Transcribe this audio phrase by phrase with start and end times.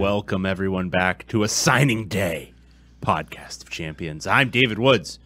[0.00, 2.54] Welcome everyone back to a signing day
[3.02, 4.26] podcast of champions.
[4.26, 5.18] I'm David Woods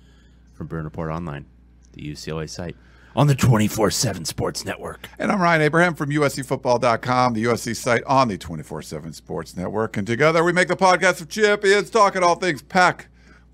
[0.52, 1.46] from Bruin Report Online,
[1.92, 2.74] the UCLA site
[3.14, 5.08] on the 24/7 Sports Network.
[5.16, 9.96] And I'm Ryan Abraham from USCFootball.com, the USC site on the 24 7 Sports Network.
[9.96, 13.06] And together we make the podcast of champions, talking all things Pac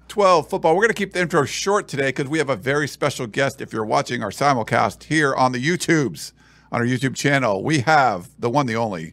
[0.09, 0.75] 12 football.
[0.75, 3.61] We're going to keep the intro short today because we have a very special guest.
[3.61, 6.33] If you're watching our simulcast here on the YouTubes,
[6.73, 9.13] on our YouTube channel, we have the one, the only,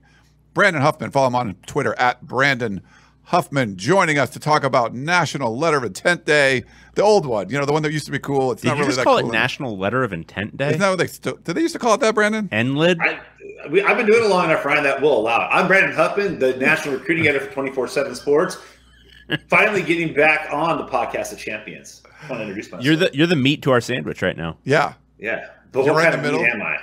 [0.57, 1.11] Brandon Huffman.
[1.11, 2.81] Follow him on Twitter at Brandon
[3.25, 6.63] Huffman joining us to talk about National Letter of Intent Day,
[6.95, 8.51] the old one, you know, the one that used to be cool.
[8.53, 10.69] It's Did not you really just that call cool it National Letter of Intent Day?
[10.69, 12.49] Isn't that what they still, did they used to call it that, Brandon?
[12.49, 12.97] NLID?
[12.99, 15.49] I, we, I've been doing it long enough, Ryan, that will allow it.
[15.51, 18.57] I'm Brandon Huffman, the national recruiting editor for 24 7 Sports.
[19.49, 22.01] Finally getting back on the podcast of champions.
[22.23, 22.83] I want to introduce myself.
[22.83, 24.57] You're the you're the meat to our sandwich right now.
[24.63, 24.93] Yeah.
[25.19, 25.49] yeah.
[25.71, 26.61] But You're what right kind in the of meat middle.
[26.61, 26.79] am I?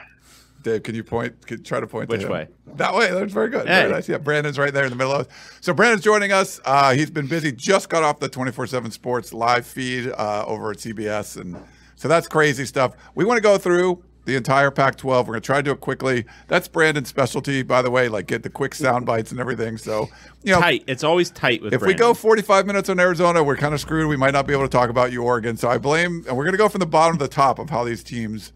[0.65, 1.47] Dave, can you point?
[1.47, 2.31] Can, try to point to Which him.
[2.31, 2.49] way?
[2.75, 3.13] That way.
[3.13, 3.69] That's very good.
[3.69, 3.83] Hey.
[3.83, 4.09] Very nice.
[4.09, 5.33] Yeah, Brandon's right there in the middle of it.
[5.61, 6.61] So Brandon's joining us.
[6.65, 7.53] Uh, he's been busy.
[7.53, 11.57] Just got off the 24/7 Sports live feed uh, over at CBS, and
[11.95, 12.97] so that's crazy stuff.
[13.15, 15.05] We want to go through the entire Pac-12.
[15.05, 16.25] We're going to try to do it quickly.
[16.49, 18.09] That's Brandon's specialty, by the way.
[18.09, 19.77] Like get the quick sound bites and everything.
[19.77, 20.09] So
[20.43, 20.85] you know, Tight.
[20.87, 24.09] It's always tight with if we go 45 minutes on Arizona, we're kind of screwed.
[24.09, 25.59] We might not be able to talk about you, Oregon.
[25.59, 27.69] So I blame, and we're going to go from the bottom to the top of
[27.69, 28.53] how these teams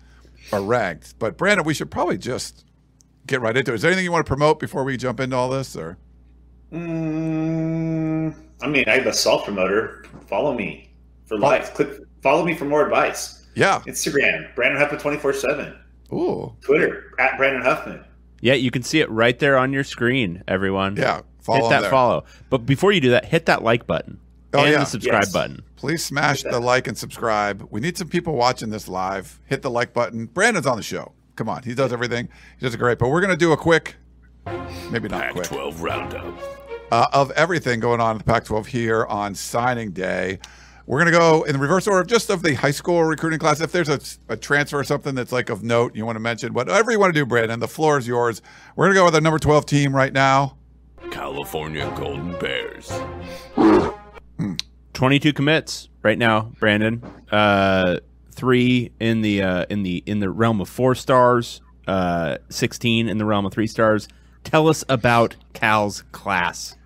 [0.52, 1.18] are ranked.
[1.18, 2.64] But Brandon, we should probably just
[3.26, 3.76] get right into it.
[3.76, 5.76] Is there anything you want to promote before we jump into all this?
[5.76, 5.98] Or
[6.72, 10.04] Mm, I mean, I have a self promoter.
[10.28, 10.90] Follow me
[11.26, 11.70] for likes.
[11.70, 11.88] Click
[12.22, 13.46] follow me for more advice.
[13.54, 15.74] yeah, Instagram, Brandon Huffman 24 7.
[16.12, 18.04] ooh, Twitter, at Brandon Huffman.
[18.40, 20.96] yeah, you can see it right there on your screen, everyone.
[20.96, 21.22] yeah.
[21.40, 21.90] Follow hit that there.
[21.90, 22.24] follow.
[22.50, 24.20] But before you do that, hit that like button
[24.54, 24.78] Oh, and yeah.
[24.80, 25.32] the subscribe Yes.
[25.32, 25.62] button.
[25.76, 27.66] Please smash the like and subscribe.
[27.70, 29.40] We need some people watching this live.
[29.46, 30.26] Hit the like button.
[30.26, 31.12] Brandon's on the show.
[31.36, 32.28] Come on, he does everything.
[32.58, 32.98] He does it great.
[32.98, 33.96] But we're going to do a quick,
[34.90, 35.44] maybe not quick.
[35.46, 36.38] 12 roundup.
[36.90, 40.38] uh, of everything going on in the Pac 12 here on signing day.
[40.86, 43.38] We're going to go in the reverse order of just of the high school recruiting
[43.38, 43.60] class.
[43.60, 46.54] If there's a, a transfer or something that's like of note you want to mention,
[46.54, 48.40] whatever you want to do, Brandon, the floor is yours.
[48.74, 50.56] We're going to go with our number 12 team right now.
[51.10, 52.90] California Golden Bears.
[54.92, 57.02] 22 commits right now, Brandon.
[57.30, 57.98] Uh,
[58.32, 61.60] three in the uh, in the in the realm of four stars.
[61.86, 64.08] Uh, 16 in the realm of three stars.
[64.44, 66.76] Tell us about Cal's class.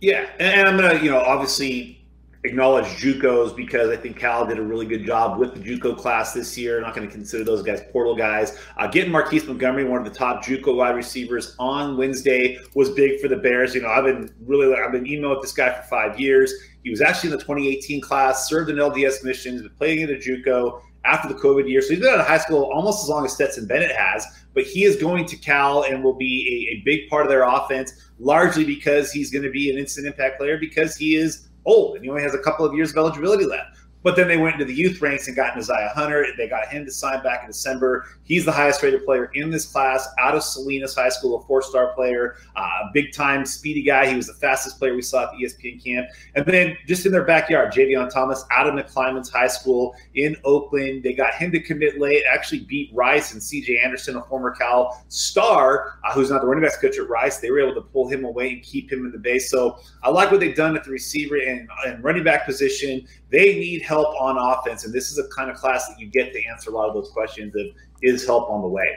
[0.00, 2.05] Yeah, and, I'm gonna, you know, obviously
[2.46, 6.32] acknowledge JUCOs because I think Cal did a really good job with the JUCO class
[6.32, 6.80] this year.
[6.80, 8.58] not going to consider those guys portal guys.
[8.76, 13.20] Uh, getting Marquise Montgomery, one of the top JUCO wide receivers, on Wednesday was big
[13.20, 13.74] for the Bears.
[13.74, 16.52] You know, I've been really, I've been emailing with this guy for five years.
[16.82, 20.16] He was actually in the 2018 class, served in LDS missions, been playing in the
[20.16, 21.82] JUCO after the COVID year.
[21.82, 24.64] So he's been out of high school almost as long as Stetson Bennett has, but
[24.64, 27.92] he is going to Cal and will be a, a big part of their offense,
[28.18, 32.04] largely because he's going to be an instant impact player because he is old and
[32.04, 33.75] he only has a couple of years of eligibility left.
[34.06, 36.24] But then they went into the youth ranks and got Isaiah Hunter.
[36.36, 38.06] They got him to sign back in December.
[38.22, 41.60] He's the highest rated player in this class out of Salinas High School, a four
[41.60, 44.08] star player, uh, big time speedy guy.
[44.08, 46.06] He was the fastest player we saw at the ESPN camp.
[46.36, 51.02] And then just in their backyard, Javion Thomas out of McClymonds High School in Oakland.
[51.02, 55.04] They got him to commit late, actually beat Rice and CJ Anderson, a former Cal
[55.08, 57.38] star, uh, who's not the running backs coach at Rice.
[57.38, 59.50] They were able to pull him away and keep him in the base.
[59.50, 63.04] So I like what they've done at the receiver and, and running back position.
[63.36, 66.32] They need help on offense, and this is a kind of class that you get
[66.32, 67.66] to answer a lot of those questions of
[68.00, 68.96] is help on the way.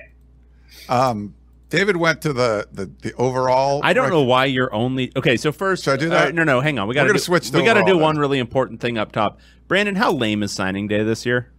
[0.87, 1.35] Um,
[1.69, 3.81] David went to the the, the overall.
[3.83, 5.35] I don't rec- know why you're only okay.
[5.35, 6.27] So first, Should I do that?
[6.29, 6.87] uh, no, no, hang on.
[6.87, 8.21] We got to switch We got to do overall one then.
[8.21, 9.39] really important thing up top.
[9.67, 11.51] Brandon, how lame is signing day this year?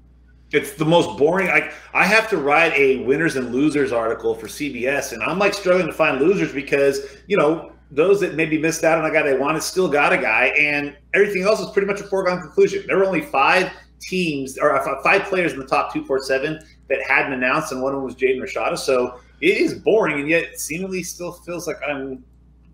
[0.50, 1.48] It's the most boring.
[1.50, 5.52] I I have to write a winners and losers article for CBS, and I'm like
[5.52, 9.22] struggling to find losers because you know those that maybe missed out on a guy
[9.22, 12.84] they wanted still got a guy, and everything else is pretty much a foregone conclusion.
[12.86, 13.70] There were only five
[14.00, 17.82] teams or uh, five players in the top two, four, seven that hadn't announced, and
[17.82, 18.78] one of them was Jaden Rashada.
[18.78, 22.24] So it is boring, and yet seemingly still feels like I'm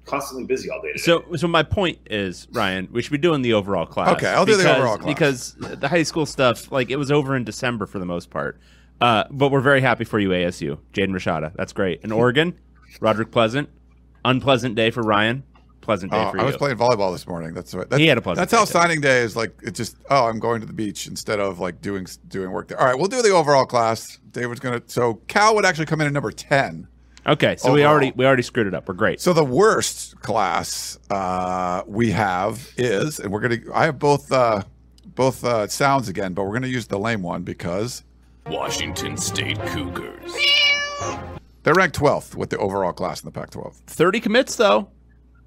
[0.04, 0.92] constantly busy all day.
[0.92, 1.02] Today.
[1.02, 4.16] So, so my point is, Ryan, we should be doing the overall class.
[4.16, 5.06] Okay, I'll do the overall class.
[5.06, 8.58] because the high school stuff, like it was over in December for the most part.
[9.00, 11.52] Uh, but we're very happy for you, ASU, Jaden Rashada.
[11.54, 12.00] That's great.
[12.02, 12.58] In Oregon,
[13.00, 13.68] Roderick Pleasant,
[14.31, 15.43] unpleasant day for Ryan,
[15.81, 16.40] pleasant day Oh, for you.
[16.43, 16.49] I you.
[16.49, 17.55] was playing volleyball this morning.
[17.55, 17.90] That's what.
[17.90, 19.37] That, He had a pleasant That's how day, signing day is.
[19.37, 19.96] Like it just.
[20.11, 22.78] Oh, I'm going to the beach instead of like doing doing work there.
[22.81, 24.19] All right, we'll do the overall class.
[24.32, 24.82] David's gonna.
[24.87, 26.88] So Cal would actually come in at number ten.
[27.26, 28.87] okay, so we already we already screwed it up.
[28.88, 29.20] We're great.
[29.20, 33.58] So the worst class uh, we have is, and we're gonna.
[33.75, 34.62] I have both uh,
[35.14, 38.02] both uh, sounds again, but we're gonna use the lame one because
[38.46, 40.37] Washington State Cougars.
[41.66, 43.74] They're ranked 12th with the overall class in the Pac-12.
[43.88, 44.88] 30 commits though.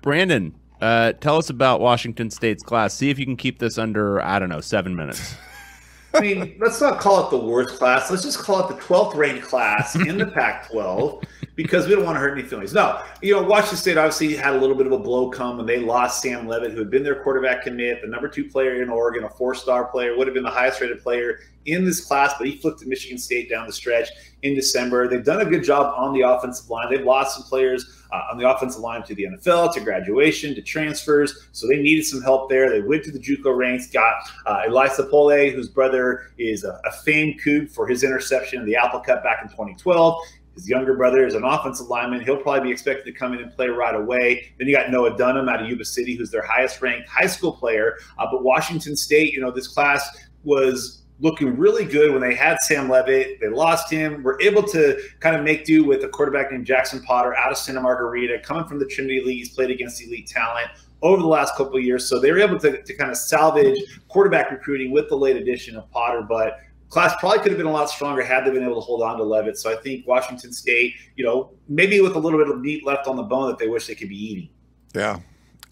[0.02, 2.94] Brandon, uh, tell us about Washington State's class.
[2.94, 5.38] See if you can keep this under I don't know seven minutes.
[6.14, 8.12] I mean, let's not call it the worst class.
[8.12, 11.24] Let's just call it the 12th ranked class in the Pac 12
[11.56, 12.74] because we don't want to hurt any feelings.
[12.74, 15.66] No, you know, Washington State obviously had a little bit of a blow come when
[15.66, 18.90] they lost Sam Leavitt, who had been their quarterback commit, the number two player in
[18.90, 21.40] Oregon, a four star player, would have been the highest rated player
[21.72, 24.10] in this class, but he flipped to Michigan State down the stretch
[24.44, 25.08] in December.
[25.08, 26.88] They've done a good job on the offensive line.
[26.90, 30.62] They've lost some players uh, on the offensive line to the NFL, to graduation, to
[30.62, 31.48] transfers.
[31.52, 32.70] So they needed some help there.
[32.70, 36.92] They went to the JUCO ranks, got uh, Elisa Pole, whose brother is a, a
[37.04, 40.22] famed Coug for his interception in the Apple Cup back in 2012.
[40.56, 42.22] His younger brother is an offensive lineman.
[42.22, 44.52] He'll probably be expected to come in and play right away.
[44.58, 47.54] Then you got Noah Dunham out of Yuba City, who's their highest ranked high school
[47.54, 47.96] player.
[48.18, 50.06] Uh, but Washington State, you know, this class
[50.44, 53.40] was looking really good when they had Sam Leavitt.
[53.40, 54.24] They lost him.
[54.24, 57.58] Were able to kind of make do with a quarterback named Jackson Potter out of
[57.58, 59.38] Santa Margarita, coming from the Trinity League.
[59.38, 60.70] He's played against elite talent
[61.02, 62.08] over the last couple years.
[62.08, 65.76] So they were able to, to kind of salvage quarterback recruiting with the late addition
[65.76, 66.22] of Potter.
[66.22, 69.02] But class probably could have been a lot stronger had they been able to hold
[69.02, 69.58] on to Leavitt.
[69.58, 73.08] So I think Washington State, you know, maybe with a little bit of meat left
[73.08, 74.50] on the bone that they wish they could be eating.
[74.96, 75.20] Yeah.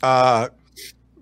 [0.04, 0.50] Uh,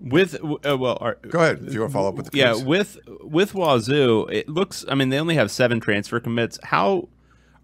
[0.00, 2.54] With uh, well, our, go ahead if you want to follow up with the yeah,
[2.54, 4.84] with with Wazoo, it looks.
[4.88, 6.58] I mean, they only have seven transfer commits.
[6.62, 7.08] How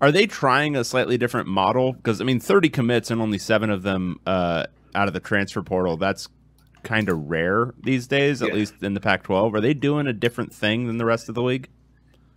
[0.00, 1.92] are they trying a slightly different model?
[1.92, 4.64] Because I mean, thirty commits and only seven of them uh,
[4.94, 5.96] out of the transfer portal.
[5.96, 6.28] That's
[6.82, 8.54] kind of rare these days, at Yeah.
[8.54, 9.54] least in the Pac-12.
[9.54, 11.68] Are they doing a different thing than the rest of the league?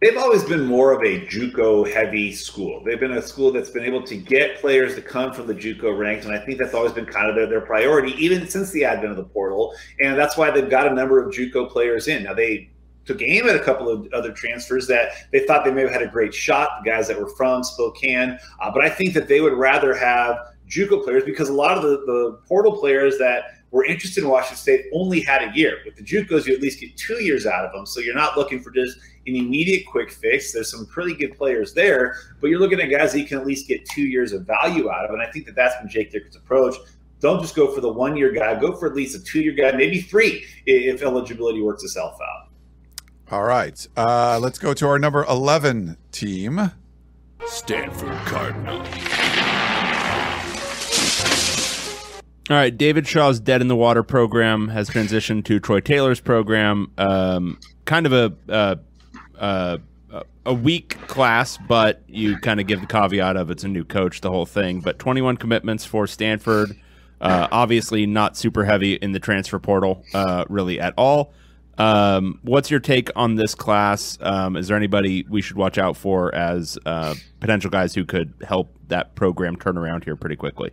[0.01, 2.83] They've always been more of a JUCO heavy school.
[2.83, 5.97] They've been a school that's been able to get players to come from the JUCO
[5.97, 8.83] ranks, and I think that's always been kind of their, their priority, even since the
[8.83, 9.73] advent of the portal.
[10.01, 12.23] And that's why they've got a number of JUCO players in.
[12.23, 12.69] Now they
[13.05, 16.01] took aim at a couple of other transfers that they thought they may have had
[16.01, 18.37] a great shot, the guys that were from Spokane.
[18.61, 20.37] Uh, but I think that they would rather have
[20.69, 24.57] JUCO players because a lot of the, the portal players that were interested in Washington
[24.57, 25.77] State only had a year.
[25.85, 28.37] With the JUCOs, you at least get two years out of them, so you're not
[28.37, 30.51] looking for just an immediate quick fix.
[30.51, 33.45] There's some pretty good players there, but you're looking at guys that you can at
[33.45, 36.11] least get two years of value out of, and I think that that's been Jake
[36.11, 36.75] Dickert's approach.
[37.19, 38.59] Don't just go for the one year guy.
[38.59, 42.49] Go for at least a two year guy, maybe three if eligibility works itself out.
[43.31, 43.87] All right.
[43.97, 46.71] Uh, let's go to our number 11 team.
[47.47, 48.85] Stanford Cardinal.
[52.47, 56.91] All right, David Shaw's Dead in the Water program has transitioned to Troy Taylor's program.
[56.95, 58.75] Um, kind of a uh,
[59.39, 59.77] uh,
[60.45, 64.21] a weak class, but you kind of give the caveat of it's a new coach,
[64.21, 64.79] the whole thing.
[64.79, 66.77] But 21 commitments for Stanford.
[67.19, 71.33] Uh, obviously, not super heavy in the transfer portal, uh, really at all.
[71.77, 74.17] Um, what's your take on this class?
[74.21, 78.33] Um, is there anybody we should watch out for as uh, potential guys who could
[78.47, 80.71] help that program turn around here pretty quickly?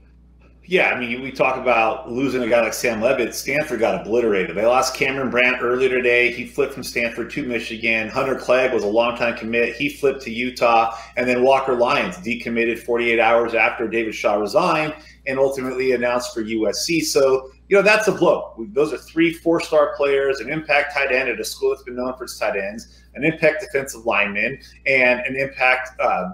[0.72, 3.34] Yeah, I mean, we talk about losing a guy like Sam Leavitt.
[3.34, 4.56] Stanford got obliterated.
[4.56, 6.32] They lost Cameron Brandt earlier today.
[6.32, 8.08] He flipped from Stanford to Michigan.
[8.08, 9.76] Hunter Clegg was a longtime commit.
[9.76, 10.96] He flipped to Utah.
[11.18, 14.94] And then Walker Lyons decommitted 48 hours after David Shaw resigned
[15.26, 17.02] and ultimately announced for USC.
[17.02, 18.54] So, you know, that's a blow.
[18.72, 21.96] Those are three four star players, an impact tight end at a school that's been
[21.96, 25.90] known for its tight ends, an impact defensive lineman, and an impact.
[26.00, 26.30] Uh,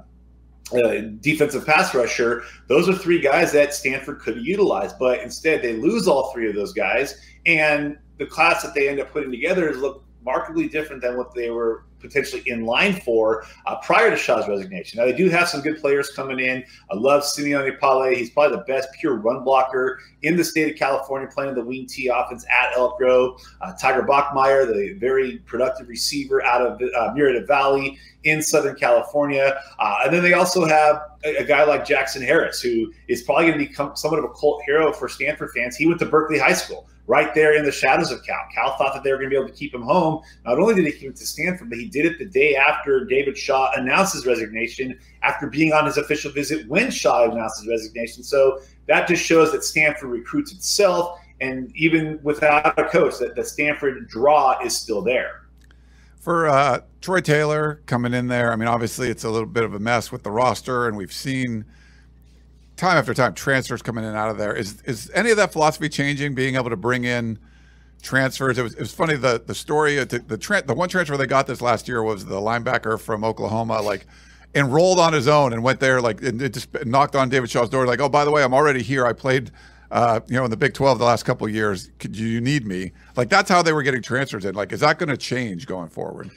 [0.72, 5.75] uh, defensive pass rusher, those are three guys that Stanford could utilize, but instead they
[5.75, 9.68] lose all three of those guys, and the class that they end up putting together
[9.68, 14.16] is look markedly different than what they were potentially in line for uh, prior to
[14.16, 14.98] Shaw's resignation.
[14.98, 16.64] Now they do have some good players coming in.
[16.90, 18.16] I love Simione Pale.
[18.16, 21.86] He's probably the best pure run blocker in the state of California, playing the wing
[21.86, 23.40] T offense at Elk Grove.
[23.60, 29.60] Uh, Tiger Bachmeier, the very productive receiver out of uh, Murrieta Valley in Southern California.
[29.78, 33.46] Uh, and then they also have a, a, guy like Jackson Harris, who is probably
[33.46, 35.76] going to become somewhat of a cult hero for Stanford fans.
[35.76, 38.36] He went to Berkeley High School right there in the shadows of Cal.
[38.54, 40.22] Cal thought that they were going to be able to keep him home.
[40.44, 43.04] Not only did he keep him to Stanford, but he did it the day after
[43.06, 47.68] David Shaw announced his resignation after being on his official visit when Shaw announced his
[47.68, 48.22] resignation.
[48.22, 51.18] So that just shows that Stanford recruits itself.
[51.40, 55.46] And even without a coach, that the Stanford draw is still there.
[56.20, 59.72] For uh, Troy Taylor coming in there, I mean, obviously it's a little bit of
[59.72, 61.64] a mess with the roster, and we've seen–
[62.78, 64.54] time after time transfers coming in and out of there.
[64.54, 66.35] Is is any of that philosophy changing?
[66.35, 67.38] Being able to bring in
[68.02, 68.58] transfers.
[68.58, 71.26] It was, it was funny the the story the the, tra- the one transfer they
[71.26, 74.06] got this last year was the linebacker from Oklahoma like
[74.54, 77.68] enrolled on his own and went there like and it just knocked on David Shaw's
[77.68, 79.50] door like oh by the way I'm already here I played
[79.90, 82.92] uh, you know in the Big 12 the last couple years could you need me
[83.16, 85.88] like that's how they were getting transfers in like is that going to change going
[85.88, 86.30] forward?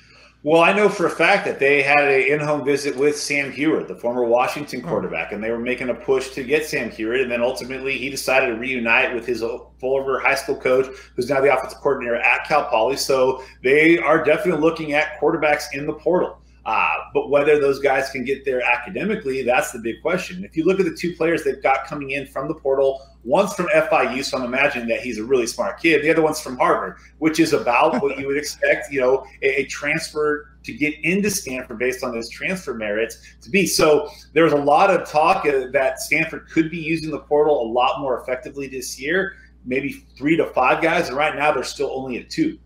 [0.43, 3.87] Well, I know for a fact that they had an in-home visit with Sam Huard,
[3.87, 4.87] the former Washington hmm.
[4.87, 7.21] quarterback, and they were making a push to get Sam Huard.
[7.21, 9.43] And then ultimately, he decided to reunite with his
[9.79, 12.97] former high school coach, who's now the offensive coordinator at Cal Poly.
[12.97, 16.40] So they are definitely looking at quarterbacks in the portal.
[16.65, 20.43] Uh, but whether those guys can get there academically, that's the big question.
[20.43, 23.53] If you look at the two players they've got coming in from the portal, one's
[23.55, 26.03] from FIU, so I'm imagining that he's a really smart kid.
[26.03, 29.61] The other one's from Harvard, which is about what you would expect, you know, a,
[29.61, 33.65] a transfer to get into Stanford based on his transfer merits to be.
[33.65, 37.67] So there was a lot of talk that Stanford could be using the portal a
[37.71, 41.07] lot more effectively this year, maybe three to five guys.
[41.07, 42.59] And right now they're still only at two.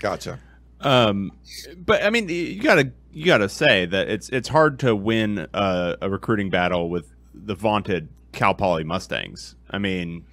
[0.00, 0.38] Gotcha.
[0.80, 1.32] Um,
[1.76, 5.96] but I mean, you gotta you gotta say that it's it's hard to win a,
[6.00, 9.56] a recruiting battle with the vaunted Cal Poly Mustangs.
[9.70, 10.24] I mean,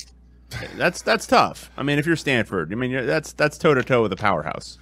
[0.77, 1.71] that's that's tough.
[1.77, 4.77] I mean, if you're Stanford, I mean, that's that's toe to toe with a powerhouse.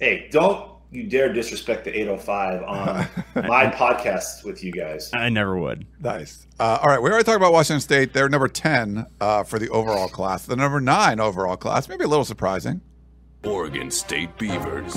[0.00, 3.06] Hey, don't you dare disrespect the 805 on
[3.48, 5.10] my podcast with you guys.
[5.12, 5.86] I never would.
[6.00, 6.46] Nice.
[6.58, 8.12] Uh, all right, we already talked about Washington State.
[8.12, 10.46] They're number 10 uh, for the overall class.
[10.46, 12.80] The number nine overall class, maybe a little surprising.
[13.44, 14.94] Oregon State Beavers.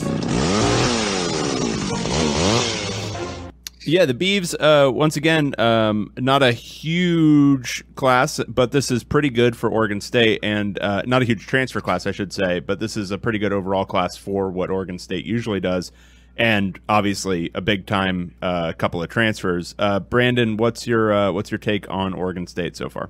[3.82, 9.30] Yeah, the Beavs, uh, once again, um, not a huge class, but this is pretty
[9.30, 12.80] good for Oregon State, and uh, not a huge transfer class, I should say, but
[12.80, 15.94] this is a pretty good overall class for what Oregon State usually does,
[16.36, 19.74] and obviously a big time uh, couple of transfers.
[19.80, 23.10] Uh, Brandon, what's your uh, what's your take on Oregon State so far?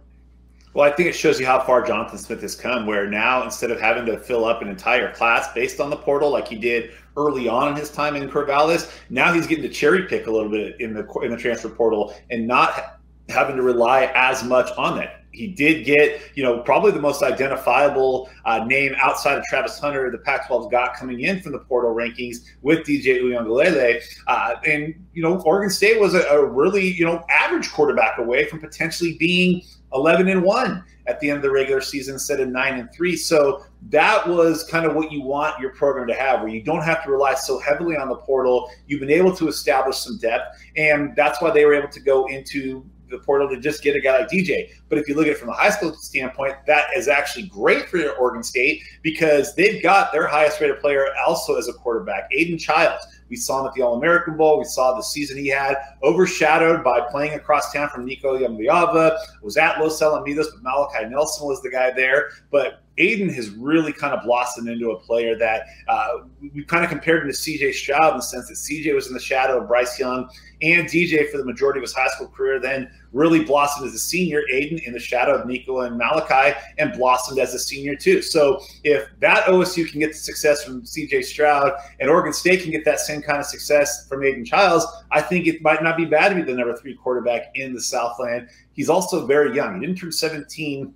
[0.78, 3.72] Well, I think it shows you how far Jonathan Smith has come, where now instead
[3.72, 6.92] of having to fill up an entire class based on the portal like he did
[7.18, 10.52] early on in his time in Corvallis, now he's getting to cherry pick a little
[10.52, 15.00] bit in the in the transfer portal and not having to rely as much on
[15.00, 15.24] that.
[15.32, 20.12] He did get, you know, probably the most identifiable uh, name outside of Travis Hunter
[20.12, 24.02] the Pac-12's got coming in from the portal rankings with DJ Uiagalelei.
[24.28, 28.46] Uh, and, you know, Oregon State was a, a really, you know, average quarterback away
[28.46, 29.64] from potentially being–
[29.94, 33.16] 11 and 1 at the end of the regular season instead of 9 and 3
[33.16, 36.84] so that was kind of what you want your program to have where you don't
[36.84, 40.62] have to rely so heavily on the portal you've been able to establish some depth
[40.76, 44.00] and that's why they were able to go into the portal to just get a
[44.00, 44.70] guy like DJ.
[44.90, 47.90] But if you look at it from a high school standpoint, that is actually great
[47.90, 52.58] for Oregon State because they've got their highest rated player also as a quarterback, Aidan
[52.58, 53.02] Chiles.
[53.30, 54.60] We saw him at the All American Bowl.
[54.60, 59.18] We saw the season he had, overshadowed by playing across town from Nico Iamaleava.
[59.42, 62.30] Was at Los Alamitos, but Malachi Nelson was the guy there.
[62.52, 66.90] But Aidan has really kind of blossomed into a player that uh, we kind of
[66.90, 69.68] compared him to CJ Stroud in the sense that CJ was in the shadow of
[69.68, 70.30] Bryce Young
[70.62, 74.00] and DJ for the majority of his high school career, then really blossomed as a
[74.00, 74.42] senior.
[74.52, 78.22] Aidan, in the shadow of Nico and Malachi and blossomed as a senior too.
[78.22, 82.72] So if that OSU can get the success from CJ Stroud and Oregon State can
[82.72, 86.06] get that same kind of success from Aidan Chiles, I think it might not be
[86.06, 88.50] bad to be the number three quarterback in the Southland.
[88.74, 89.80] He's also very young.
[89.80, 90.94] He didn't turn 17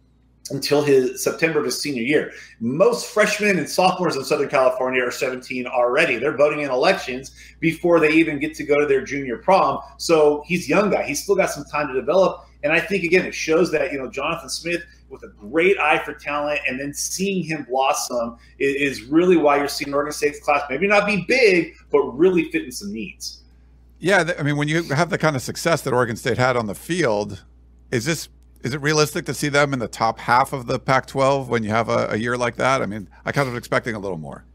[0.50, 2.32] until his September of his senior year.
[2.60, 6.18] Most freshmen and sophomores in Southern California are 17 already.
[6.18, 9.80] They're voting in elections before they even get to go to their junior prom.
[9.98, 11.04] So he's young guy.
[11.04, 12.48] He's still got some time to develop.
[12.64, 16.02] And I think again, it shows that you know Jonathan Smith with a great eye
[16.04, 20.64] for talent, and then seeing him blossom is, really why you're seeing Oregon State's class
[20.70, 23.42] maybe not be big, but really fitting some needs.
[24.00, 26.68] Yeah, I mean, when you have the kind of success that Oregon State had on
[26.68, 27.44] the field,
[27.92, 28.30] is this
[28.64, 31.70] is it realistic to see them in the top half of the Pac-12 when you
[31.70, 32.82] have a, a year like that?
[32.82, 34.46] I mean, I kind of expecting a little more.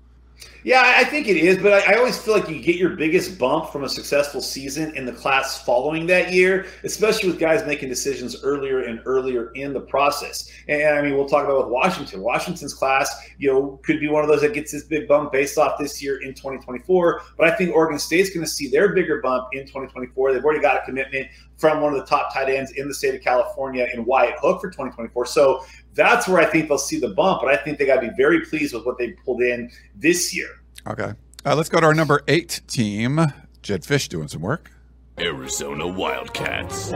[0.65, 3.39] Yeah, I think it is, but I, I, always feel like you get your biggest
[3.39, 7.89] bump from a successful season in the class following that year, especially with guys making
[7.89, 10.51] decisions earlier and earlier in the process.
[10.67, 12.21] And, I mean, we'll talk about with Washington.
[12.21, 15.57] Washington's class, you know, could be one of those that gets this big bump based
[15.57, 17.23] off this year in 2024.
[17.39, 20.33] But I think Oregon State's going to see their bigger bump in 2024.
[20.33, 21.29] They've already got a commitment
[21.59, 24.61] from one of the top tight ends in the state of California in Wyatt Hook
[24.61, 25.27] for 2024.
[25.27, 25.65] So
[25.97, 27.41] that's where I think they'll see the bump.
[27.43, 30.35] But I think they got to be very pleased with what they pulled in this
[30.37, 30.49] year.
[30.87, 31.13] Okay.
[31.45, 33.19] Uh, let's go to our number eight team.
[33.63, 34.71] Jedd Fisch doing some work.
[35.19, 36.93] Arizona Wildcats.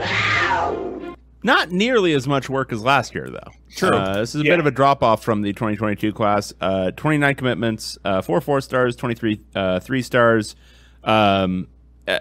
[1.43, 3.51] Not nearly as much work as last year, though.
[3.75, 3.89] True.
[3.89, 4.51] Uh, this is a Yeah.
[4.53, 6.53] bit of a drop off from the 2022 class.
[6.61, 10.55] Uh, 29 commitments, uh, four four stars, 23 uh, three stars.
[11.03, 11.67] Um,
[12.07, 12.19] uh,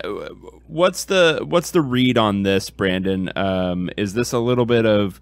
[0.66, 3.30] what's the what's the read on this, Brandon?
[3.36, 5.20] Um, is this a little bit of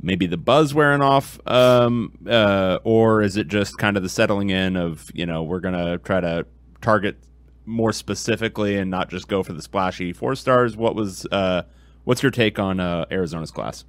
[0.00, 4.50] maybe the buzz wearing off, um, uh, or is it just kind of the settling
[4.50, 6.46] in of you know we're gonna try to
[6.80, 7.16] target
[7.64, 10.76] more specifically and not just go for the splashy four stars?
[10.76, 11.62] What was uh,
[12.04, 13.84] what's your take on uh, Arizona's class?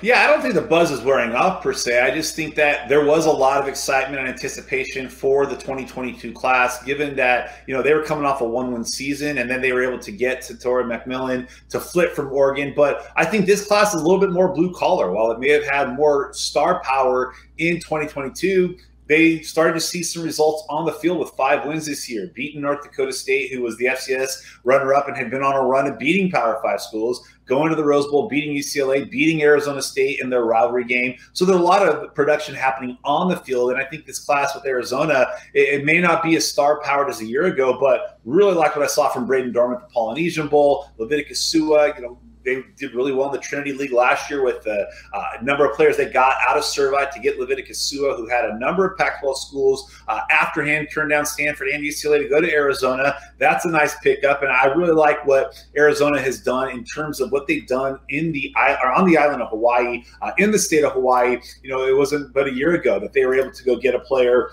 [0.00, 2.00] Yeah, I don't think the buzz is wearing off per se.
[2.00, 6.32] I just think that there was a lot of excitement and anticipation for the 2022
[6.32, 9.72] class, given that you know they were coming off a one-win season, and then they
[9.72, 12.72] were able to get Tetairoa McMillan to flip from Oregon.
[12.74, 15.10] But I think this class is a little bit more blue collar.
[15.10, 18.76] While it may have had more star power in 2022,
[19.06, 22.62] they started to see some results on the field with five wins this year, beating
[22.62, 25.98] North Dakota State, who was the FCS runner-up and had been on a run of
[25.98, 30.30] beating Power Five schools, going to the Rose Bowl, beating UCLA, beating Arizona State in
[30.30, 31.16] their rivalry game.
[31.34, 34.54] So there's a lot of production happening on the field, and I think this class
[34.54, 38.54] with Arizona, it, it may not be as star-powered as a year ago, but really
[38.54, 42.18] like what I saw from Brayden Dorman at the Polynesian Bowl, Leviticus Sua, you know,
[42.44, 45.74] they did really well in the Trinity League last year with a uh, number of
[45.76, 48.98] players they got out of Servite to get Leviticus Sua, who had a number of
[48.98, 53.16] Pac-12 schools uh, after him turned down Stanford and UCLA to go to Arizona.
[53.38, 57.32] That's a nice pickup, and I really like what Arizona has done in terms of
[57.32, 60.84] what they've done in the or on the island of Hawaii, uh, in the state
[60.84, 61.38] of Hawaii.
[61.62, 63.94] You know, it wasn't but a year ago that they were able to go get
[63.94, 64.50] a player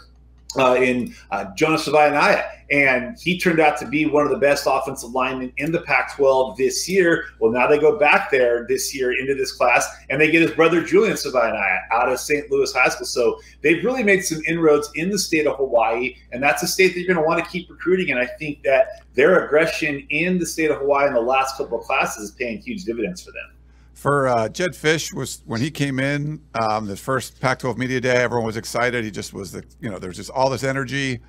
[0.58, 4.66] uh, in uh, Jonas Savaiinaea, and he turned out to be one of the best
[4.70, 7.26] offensive linemen in the Pac-12 this year.
[7.40, 10.52] Well, now they go back there this year into this class, and they get his
[10.52, 12.50] brother Julian Savaiinaea out of St.
[12.50, 13.06] Louis High School.
[13.06, 16.94] So they've really made some inroads in the state of Hawaii, and that's a state
[16.94, 18.12] that you're going to want to keep recruiting.
[18.12, 21.80] And I think that their aggression in the state of Hawaii in the last couple
[21.80, 23.61] of classes is paying huge dividends for them.
[24.02, 28.16] For uh, Jedd Fisch was when he came in, um, the first Pac-12 media day,
[28.16, 29.04] everyone was excited.
[29.04, 31.20] He just was the, you know, there's just all this energy,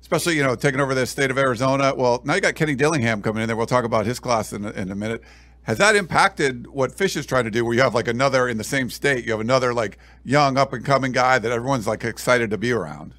[0.00, 1.94] especially you know taking over the state of Arizona.
[1.96, 3.54] Well, now you got Kenny Dillingham coming in there.
[3.54, 5.22] We'll talk about his class in, in a minute.
[5.62, 7.64] Has that impacted what Fisch is trying to do?
[7.64, 10.72] Where you have like another in the same state, you have another like young up
[10.72, 13.14] and coming guy that everyone's like excited to be around.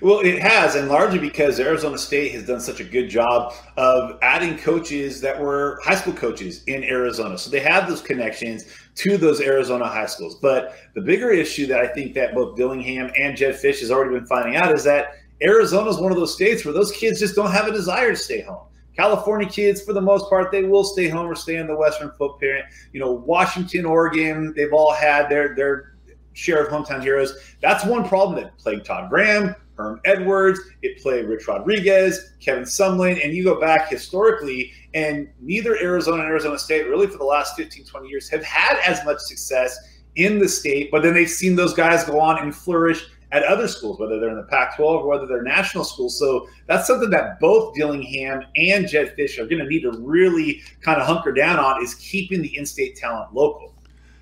[0.00, 4.18] Well, it has, and largely because Arizona State has done such a good job of
[4.22, 7.38] adding coaches that were high school coaches in Arizona.
[7.38, 8.64] So they have those connections
[8.96, 10.36] to those Arizona high schools.
[10.36, 14.14] But the bigger issue that I think that both Dillingham and Jedd Fisch has already
[14.14, 17.34] been finding out is that Arizona is one of those states where those kids just
[17.34, 18.66] don't have a desire to stay home.
[18.96, 22.10] California kids, for the most part, they will stay home or stay in the Western
[22.12, 22.64] footprint.
[22.92, 25.96] You know, Washington, Oregon, they've all had their their
[26.32, 27.54] share of hometown heroes.
[27.60, 33.22] That's one problem that plagued Todd Graham, Herm Edwards, it played Rich Rodriguez, Kevin Sumlin,
[33.22, 37.56] and you go back historically, and neither Arizona and Arizona State really for the last
[37.56, 39.76] 15, 20 years have had as much success
[40.16, 43.68] in the state, but then they've seen those guys go on and flourish at other
[43.68, 46.18] schools, whether they're in the Pac 12 or whether they're national schools.
[46.18, 50.62] So that's something that both Dillingham and Jedd Fisch are going to need to really
[50.80, 53.74] kind of hunker down on is keeping the in state talent local.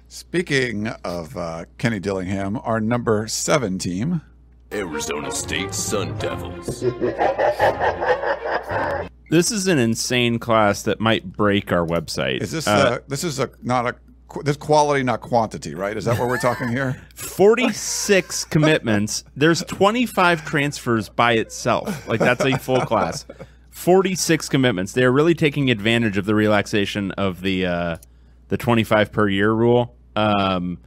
[0.08, 4.22] Speaking of uh, Kenny Dillingham, our number seven team.
[4.74, 6.84] Arizona State Sun Devils.
[9.30, 12.42] This is an insane class that might break our website.
[12.42, 13.96] Is this Uh, uh, this is a not a
[14.44, 15.96] this quality not quantity right?
[15.96, 17.02] Is that what we're talking here?
[17.14, 19.24] 46 commitments.
[19.34, 22.06] There's 25 transfers by itself.
[22.06, 23.26] Like that's a full class.
[23.70, 24.92] 46 commitments.
[24.92, 27.96] They're really taking advantage of the relaxation of the uh,
[28.48, 29.96] the 25 per year rule.
[30.14, 30.78] Um,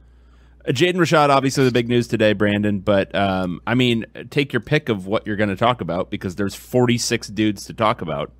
[0.68, 2.80] Jaden Rashada, obviously the big news today, Brandon.
[2.80, 6.36] But um, I mean, take your pick of what you're going to talk about because
[6.36, 8.32] there's 46 dudes to talk about.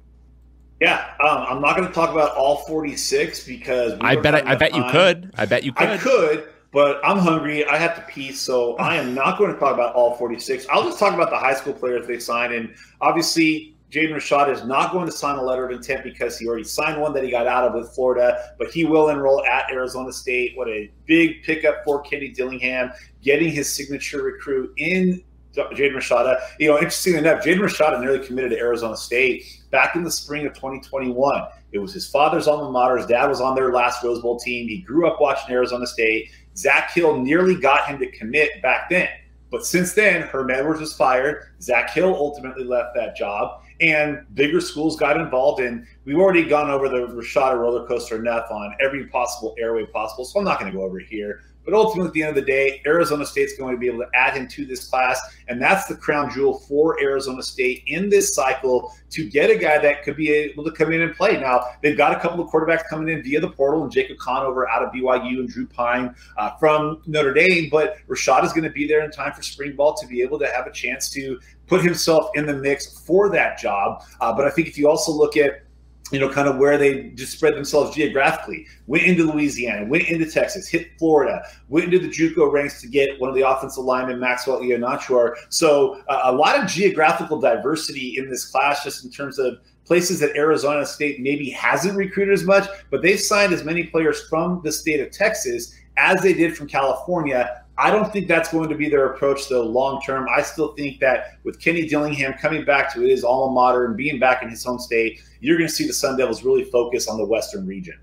[0.80, 4.34] Yeah, um, I'm not going to talk about all 46 because we I bet.
[4.34, 5.32] I, I bet you could.
[5.36, 5.88] I bet you could.
[5.88, 7.64] I could, but I'm hungry.
[7.66, 10.66] I have to pee, so I am not going to talk about all 46.
[10.70, 13.74] I'll just talk about the high school players they signed, and obviously.
[13.90, 17.00] Jaden Rashada is not going to sign a letter of intent because he already signed
[17.00, 20.52] one that he got out of with Florida, but he will enroll at Arizona State.
[20.56, 25.22] What a big pickup for Kenny Dillingham, getting his signature recruit in
[25.54, 26.38] Jaden Rashada.
[26.58, 30.46] You know, interesting enough, Jaden Rashada nearly committed to Arizona State back in the spring
[30.46, 31.46] of 2021.
[31.72, 32.98] It was his father's alma mater.
[32.98, 34.68] His dad was on their last Rose Bowl team.
[34.68, 36.30] He grew up watching Arizona State.
[36.56, 39.08] Zach Hill nearly got him to commit back then.
[39.50, 41.44] But since then, Herm Edwards was fired.
[41.62, 45.60] Zach Hill ultimately left that job, and bigger schools got involved.
[45.60, 50.24] And we've already gone over the Rashada roller coaster enough on every possible airway possible,
[50.24, 51.42] so I'm not going to go over here.
[51.68, 54.08] But ultimately, at the end of the day, Arizona State's going to be able to
[54.14, 55.20] add him to this class.
[55.48, 59.76] And that's the crown jewel for Arizona State in this cycle to get a guy
[59.76, 61.38] that could be able to come in and play.
[61.38, 64.66] Now, they've got a couple of quarterbacks coming in via the portal and Jacob Conover
[64.66, 67.68] out of BYU and Drew Pyne uh, from Notre Dame.
[67.70, 70.38] But Rashad is going to be there in time for spring ball to be able
[70.38, 74.02] to have a chance to put himself in the mix for that job.
[74.22, 75.67] Uh, but I think if you also look at
[76.10, 78.66] you know, kind of where they just spread themselves geographically.
[78.86, 83.20] Went into Louisiana, went into Texas, hit Florida, went into the JUCO ranks to get
[83.20, 85.34] one of the offensive linemen, Maxwell Ihenacho.
[85.50, 90.20] So uh, a lot of geographical diversity in this class, just in terms of places
[90.20, 94.60] that Arizona State maybe hasn't recruited as much, but they've signed as many players from
[94.62, 97.64] the state of Texas as they did from California.
[97.80, 100.26] I don't think that's going to be their approach, though, long term.
[100.34, 104.18] I still think that with Kenny Dillingham coming back to his alma mater and being
[104.18, 107.18] back in his home state, you're going to see the Sun Devils really focus on
[107.18, 107.96] the Western region.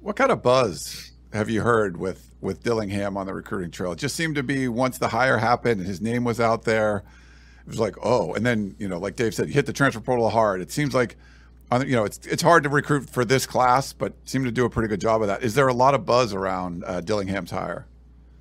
[0.00, 3.92] What kind of buzz have you heard with with Dillingham on the recruiting trail?
[3.92, 7.02] It just seemed to be once the hire happened and his name was out there,
[7.64, 10.00] it was like, oh, and then you know, like Dave said, you hit the transfer
[10.00, 10.60] portal hard.
[10.60, 11.16] It seems like
[11.72, 14.70] you know, it's it's hard to recruit for this class, but seem to do a
[14.70, 15.42] pretty good job of that.
[15.42, 17.86] Is there a lot of buzz around uh, Dillingham's hire?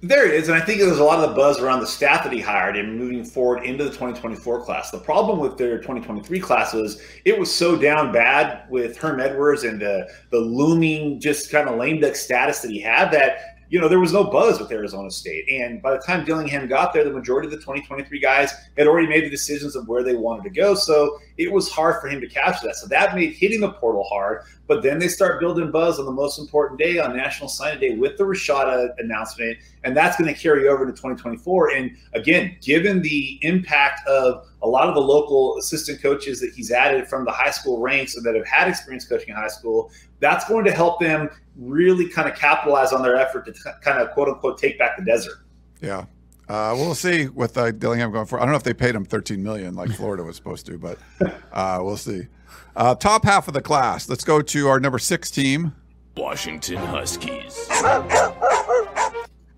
[0.02, 2.24] There it is, and I think there's a lot of the buzz around the staff
[2.24, 4.92] that he hired and moving forward into the 2024 class.
[4.92, 9.64] The problem with their 2023 class was it was so down bad with Herm Edwards
[9.64, 13.82] and the the looming just kind of lame duck status that he had that you
[13.82, 15.50] know, there was no buzz with Arizona State.
[15.50, 19.08] And by the time Dillingham got there, the majority of the 2023 guys had already
[19.08, 20.74] made the decisions of where they wanted to go.
[20.74, 22.78] So it was hard for him to capture that.
[22.78, 24.44] So that made hitting the portal hard.
[24.68, 27.96] But then they start building buzz on the most important day on National Signing Day
[27.96, 29.58] with the Rashada announcement.
[29.84, 31.72] And that's going to carry over to 2024.
[31.72, 36.72] And again, given the impact of a lot of the local assistant coaches that he's
[36.72, 39.92] added from the high school ranks and that have had experience coaching in high school,
[40.20, 44.00] that's going to help them really kind of capitalize on their effort to t- kind
[44.00, 45.40] of quote unquote take back the desert.
[45.82, 46.06] Yeah.
[46.50, 48.40] Uh, we'll see with uh, Dillingham going for.
[48.40, 50.98] I don't know if they paid him 13 million like Florida was supposed to, but
[51.52, 52.28] uh, we'll see.
[52.76, 54.08] Uh, top half of the class.
[54.08, 55.76] Let's go to our number six team,
[56.16, 57.68] Washington Huskies.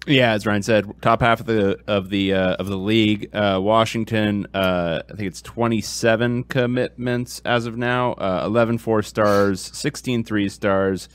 [0.10, 3.30] Yeah, as Ryan said, top half of the of the uh, of the league.
[3.32, 8.14] Uh, Washington, uh, I think it's 27 commitments as of now.
[8.14, 11.10] Uh, 11 four stars, 16 three stars.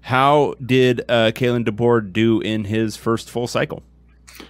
[0.00, 3.84] How did uh, Kalen DeBoer do in his first full cycle?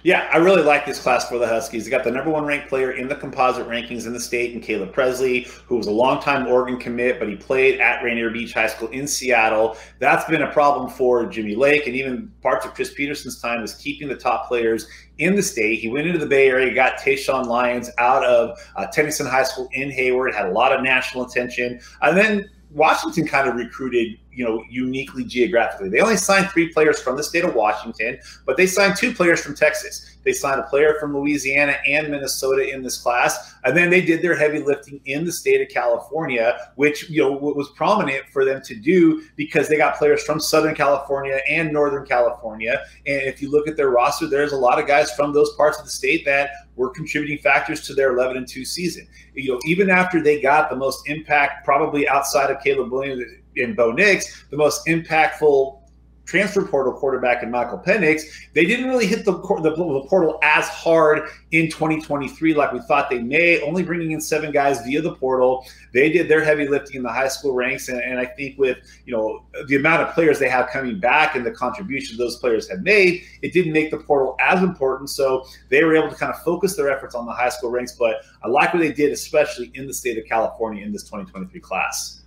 [0.03, 1.85] Yeah, I really like this class for the Huskies.
[1.85, 4.63] They got the number one ranked player in the composite rankings in the state, and
[4.63, 8.67] Caleb Presley, who was a longtime Oregon commit, but he played at Rainier Beach High
[8.67, 9.77] School in Seattle.
[9.99, 13.75] That's been a problem for Jimmy Lake, and even parts of Chris Petersen's time is
[13.75, 14.87] keeping the top players
[15.19, 15.79] in the state.
[15.79, 19.69] He went into the Bay Area, got Tayshawn Lyons out of uh, Tennyson High School
[19.73, 24.43] in Hayward, had a lot of national attention, and then Washington kind of recruited you
[24.43, 25.89] know, uniquely geographically.
[25.89, 29.41] They only signed three players from the state of Washington, but they signed two players
[29.41, 30.17] from Texas.
[30.23, 34.21] They signed a player from Louisiana and Minnesota in this class, and then they did
[34.21, 38.61] their heavy lifting in the state of California, which you know was prominent for them
[38.63, 42.83] to do because they got players from Southern California and Northern California.
[43.05, 45.79] And if you look at their roster, there's a lot of guys from those parts
[45.79, 49.07] of the state that were contributing factors to their 11 and 2 season.
[49.33, 53.23] You know, even after they got the most impact, probably outside of Caleb Williams
[53.55, 55.81] in Bo Nix, the most impactful
[56.25, 60.67] transfer portal quarterback in Michael Penix, they didn't really hit the, the, the, portal as
[60.67, 65.13] hard in 2023 like we thought they may, only bringing in seven guys via the
[65.15, 65.65] portal.
[65.93, 67.89] They did their heavy lifting in the high school ranks.
[67.89, 71.35] And, and I think with, you know, the amount of players they have coming back
[71.35, 75.09] and the contribution those players have made, it didn't make the portal as important.
[75.09, 77.93] So they were able to kind of focus their efforts on the high school ranks.
[77.93, 81.59] But I like what they did, especially in the state of California in this 2023
[81.59, 82.23] class.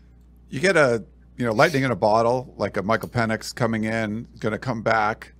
[0.50, 1.04] You get a
[1.38, 4.82] you know, lightning in a bottle, like a Michael Penix coming in, going to come
[4.82, 5.32] back.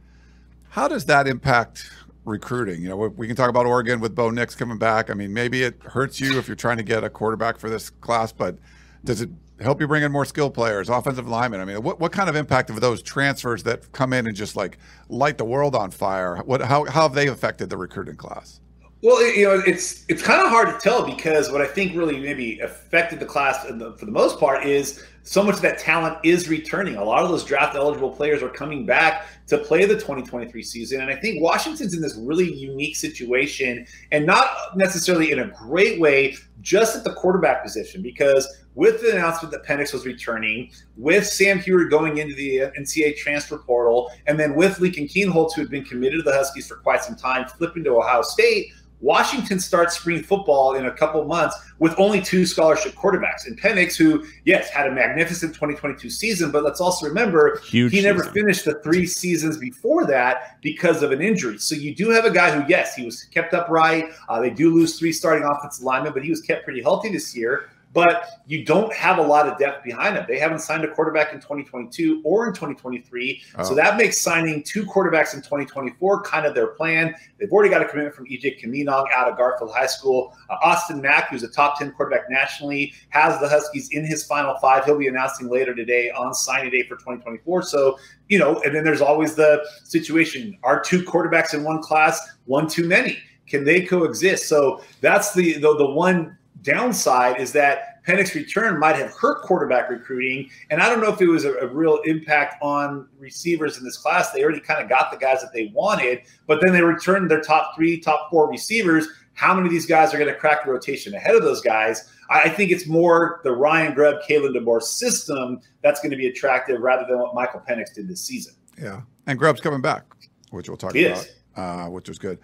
[0.71, 1.91] How does that impact
[2.25, 2.81] recruiting?
[2.81, 5.11] You know, we can talk about Oregon with Bo Nix coming back.
[5.11, 7.91] I mean, maybe it hurts you if you're trying to get a quarterback for this
[7.91, 8.59] class, but
[9.05, 9.31] does it
[9.61, 11.61] help you bring in more skill players, offensive linemen?
[11.61, 14.55] I mean, what, what kind of impact of those transfers that come in and just
[14.55, 16.37] like light the world on fire?
[16.45, 18.61] What how, how have they affected the recruiting class?
[19.01, 22.19] Well, you know, it's it's kind of hard to tell because what I think really
[22.19, 26.49] maybe affected the class for the most part is so much of that talent is
[26.49, 26.97] returning.
[26.97, 31.01] A lot of those draft eligible players are coming back to play the 2023 season.
[31.01, 36.01] And I think Washington's in this really unique situation and not necessarily in a great
[36.01, 41.27] way, just at the quarterback position, because with the announcement that Penix was returning, with
[41.27, 45.71] Sam Huard going into the NCAA transfer portal, and then with Lincoln Kienholz, who had
[45.71, 49.99] been committed to the Huskies for quite some time, flipping to Ohio State, Washington starts
[49.99, 53.47] spring football in a couple months with only two scholarship quarterbacks.
[53.47, 58.03] And Penix, who, yes, had a magnificent 2022 season, but let's also remember Huge he
[58.03, 58.35] never season.
[58.35, 61.59] finished the three seasons before that because of an injury.
[61.59, 64.07] So you do have a guy who, yes, he was kept upright.
[64.29, 67.37] Uh, they do lose three starting offensive linemen, but he was kept pretty healthy this
[67.37, 67.71] year.
[67.95, 70.27] But you don't have a lot of depth behind them.
[70.29, 73.43] They haven't signed a quarterback in 2022 or in 2023.
[73.57, 73.65] Oh.
[73.65, 77.15] So that makes signing two quarterbacks in 2024 kind of their plan.
[77.39, 80.37] They've already got a commitment from EJ Caminong out of Garfield High School.
[80.51, 84.57] Uh, Austin Mack, who's a top 10 quarterback nationally, has the Huskies in his final
[84.59, 84.85] five.
[84.85, 87.63] He'll be announcing later today on signing day for 2024.
[87.63, 87.99] So,
[88.29, 92.67] you know, and then there's always the situation are two quarterbacks in one class one
[92.67, 93.19] too many?
[93.47, 94.49] Can they coexist?
[94.49, 99.91] So that's the the, the one downside is that Penix return might have hurt quarterback
[99.91, 100.49] recruiting.
[100.71, 103.99] And I don't know if it was a, a real impact on receivers in this
[103.99, 104.33] class.
[104.33, 107.43] They already kind of got the guys that they wanted, but then they returned their
[107.43, 109.07] top three, top four receivers.
[109.35, 112.11] How many of these guys are going to crack the rotation ahead of those guys?
[112.31, 116.29] I I think it's more the Ryan Grubb, Kalen DeBoer system that's going to be
[116.29, 118.55] attractive rather than what Michael Penix did this season.
[118.81, 120.05] Yeah, and Grubb's coming back,
[120.51, 122.39] which we'll talk He about, uh, which was good.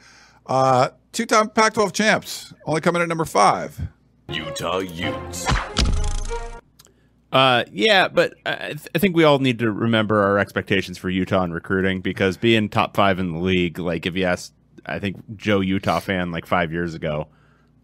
[0.46, 3.80] Uh, two-time Pac-12 champs, only coming at number five.
[4.34, 5.46] Utah Utes.
[7.30, 11.10] Uh, yeah, but I, th- I think we all need to remember our expectations for
[11.10, 14.52] Utah in recruiting because being top five in the league, like if you asked,
[14.86, 17.28] I think Joe Utah fan like five years ago,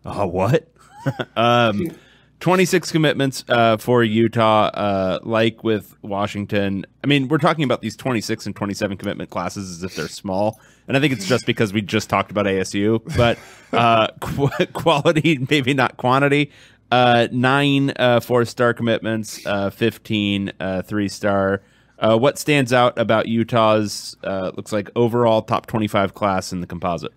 [0.04, 0.68] oh what?
[1.36, 1.90] um,
[2.40, 6.84] twenty six commitments uh, for Utah, uh, like with Washington.
[7.04, 9.94] I mean, we're talking about these twenty six and twenty seven commitment classes as if
[9.94, 13.38] they're small, and I think it's just because we just talked about ASU, but
[13.72, 16.50] uh, qu- quality, maybe not quantity.
[16.90, 21.62] Uh, nine uh, four star commitments, uh, 15 uh, three star.
[22.02, 27.12] What stands out about Utah's looks like overall top 25 class in the composite?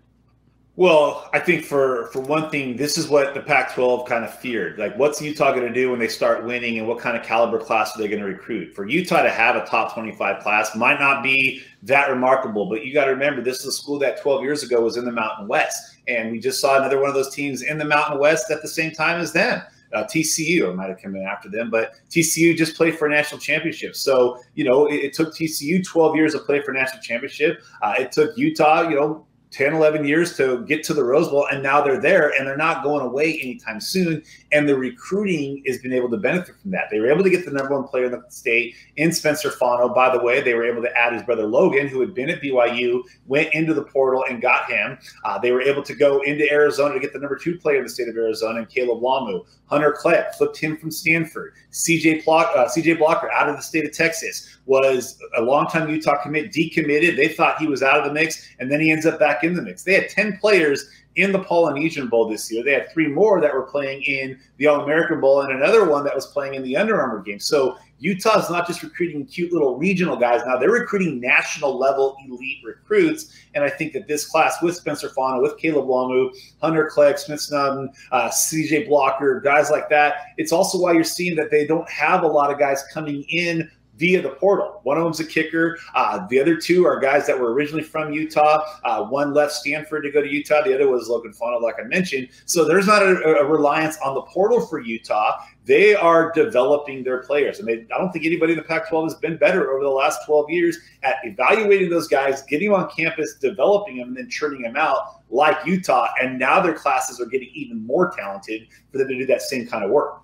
[0.75, 4.79] Well, I think for for one thing, this is what the Pac-12 kind of feared.
[4.79, 7.59] Like, what's Utah going to do when they start winning, and what kind of caliber
[7.59, 8.73] class are they going to recruit?
[8.73, 12.91] For Utah to have a top 25 class might not be that remarkable, but you
[12.91, 15.47] got to remember this is a school that 12 years ago was in the Mountain
[15.47, 18.63] West, and we just saw another one of those teams in the Mountain West at
[18.63, 19.62] the same time as them.
[19.93, 23.39] Uh, TCU, might have come in after them, but TCU just played for a national
[23.39, 23.95] championship.
[23.95, 27.62] So, you know, it, it took TCU 12 years to play for a national championship.
[27.83, 31.48] Uh, it took Utah, you know, 10, 11 years to get to the Rose Bowl,
[31.52, 34.24] and now they're there and they're not going away anytime soon.
[34.52, 36.86] And the recruiting has been able to benefit from that.
[36.92, 39.94] They were able to get the number one player in the state in Spencer Fano.
[39.94, 42.42] By the way, they were able to add his brother Logan, who had been at
[42.42, 44.98] BYU, went into the portal and got him.
[45.24, 47.84] Uh, they were able to go into Arizona to get the number two player in
[47.84, 49.46] the state of Arizona, and Caleb Lomu.
[49.68, 51.54] Hunter Clegg flipped him from Stanford.
[51.72, 56.52] CJ, uh, CJ Blocker out of the state of Texas was a longtime Utah commit,
[56.52, 57.16] decommitted.
[57.16, 59.53] They thought he was out of the mix, and then he ends up back in
[59.53, 59.84] the mix.
[59.84, 62.63] They had 10 players in the Polynesian Bowl this year.
[62.63, 66.03] They had three more that were playing in the All American Bowl and another one
[66.06, 67.39] that was playing in the Under Armour game.
[67.39, 72.58] So Utah's not just recruiting cute little regional guys now, they're recruiting national level elite
[72.65, 73.34] recruits.
[73.53, 77.41] And I think that this class with Spencer Fano, with Caleb Lomu, Hunter Clegg, Smith
[77.41, 81.89] Snowden, uh, CJ Blocker, guys like that, it's also why you're seeing that they don't
[81.89, 83.69] have a lot of guys coming in
[84.04, 84.82] via the portal.
[84.84, 85.78] One of them's a kicker.
[85.96, 88.66] Uh, the other two are guys that were originally from Utah.
[88.84, 90.62] Uh, one left Stanford to go to Utah.
[90.62, 92.28] The other was Logan Fano, like I mentioned.
[92.46, 95.38] So there's not a, a reliance on the portal for Utah.
[95.63, 97.60] They are developing their players.
[97.60, 99.89] And they, I don't think anybody in the Pac 12 has been better over the
[99.89, 104.30] last 12 years at evaluating those guys, getting them on campus, developing them, and then
[104.30, 106.10] churning them out like Utah.
[106.22, 109.66] And now their classes are getting even more talented for them to do that same
[109.66, 110.24] kind of work.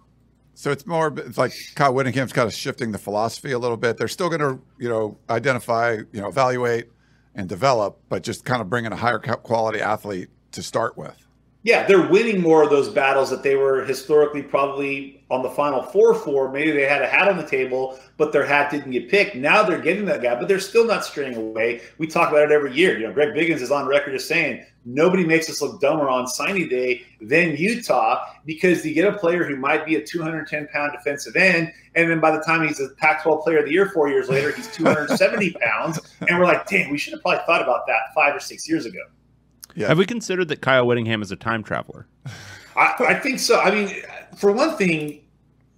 [0.60, 3.95] So it's more it's like Kyle Whittingham's kind of shifting the philosophy a little bit.
[3.95, 6.88] They're still going to, you know, identify, you know, evaluate
[7.34, 11.15] and develop, but just kind of bringing a higher quality athlete to start with.
[11.63, 15.84] Yeah, they're winning more of those battles that they were historically probably on the final
[15.84, 16.50] four for.
[16.50, 19.36] Maybe they had a hat on the table, but their hat didn't get picked.
[19.36, 21.82] Now they're getting that guy, but they're still not straying away.
[21.98, 22.98] We talk about it every year.
[22.98, 26.28] You know, Greg Biggins is on record as saying nobody makes us look dumber on
[26.28, 30.93] signing day than Utah because you get a player who might be a 210 pound
[30.93, 34.08] defensive end, and then by the time he's a Pac-12 Player of the Year four
[34.08, 37.86] years later, he's 270 pounds, and we're like, dang, we should have probably thought about
[37.88, 39.02] that five or six years ago.
[39.75, 39.88] Yeah.
[39.88, 42.08] Have we considered that Kyle Whittingham is a time traveler?
[42.75, 43.60] I, I think so.
[43.60, 43.93] I mean,
[44.38, 45.21] for one thing,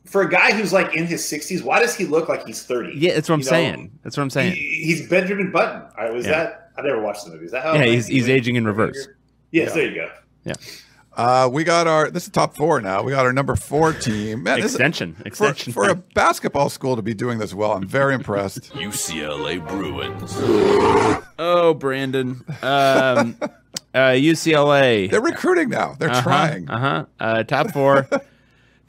[0.06, 2.94] for a guy who's like in his 60s, why does he look like he's 30?
[2.96, 4.00] Yeah, that's what I'm You know, saying.
[4.04, 4.54] That's what I'm saying.
[4.54, 5.82] He, he's Benjamin Button.
[5.82, 6.32] All right, was Yeah.
[6.32, 6.72] that?
[6.78, 7.46] I never watched the movie.
[7.46, 7.74] Is that how?
[7.74, 9.08] yeah, he's he's aging in reverse.
[9.52, 10.10] Yes, there you go.
[10.46, 10.54] Yeah.
[11.18, 13.04] Uh, we got our this is top four now.
[13.04, 14.44] We got our number four team.
[14.44, 15.74] Man, this is- Extension, for, extension.
[15.74, 18.62] for a basketball school to be doing this well, I'm very impressed.
[18.74, 20.34] UCLA Bruins.
[21.38, 22.44] oh, Brandon.
[22.62, 23.36] Um,
[23.94, 25.10] uh, UCLA.
[25.10, 25.96] They're recruiting now.
[26.00, 26.70] They're trying.
[26.70, 27.06] Uh huh.
[27.20, 28.08] Uh, top four.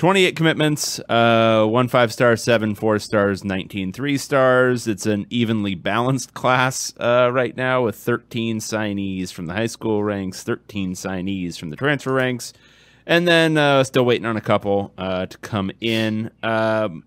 [0.02, 4.88] 28 commitments, uh, one five star, seven four stars, 19 three stars.
[4.88, 10.02] It's an evenly balanced class uh, right now with 13 signees from the high school
[10.02, 12.52] ranks, 13 signees from the transfer ranks,
[13.06, 16.32] and then uh, still waiting on a couple uh, to come in.
[16.42, 17.04] Um,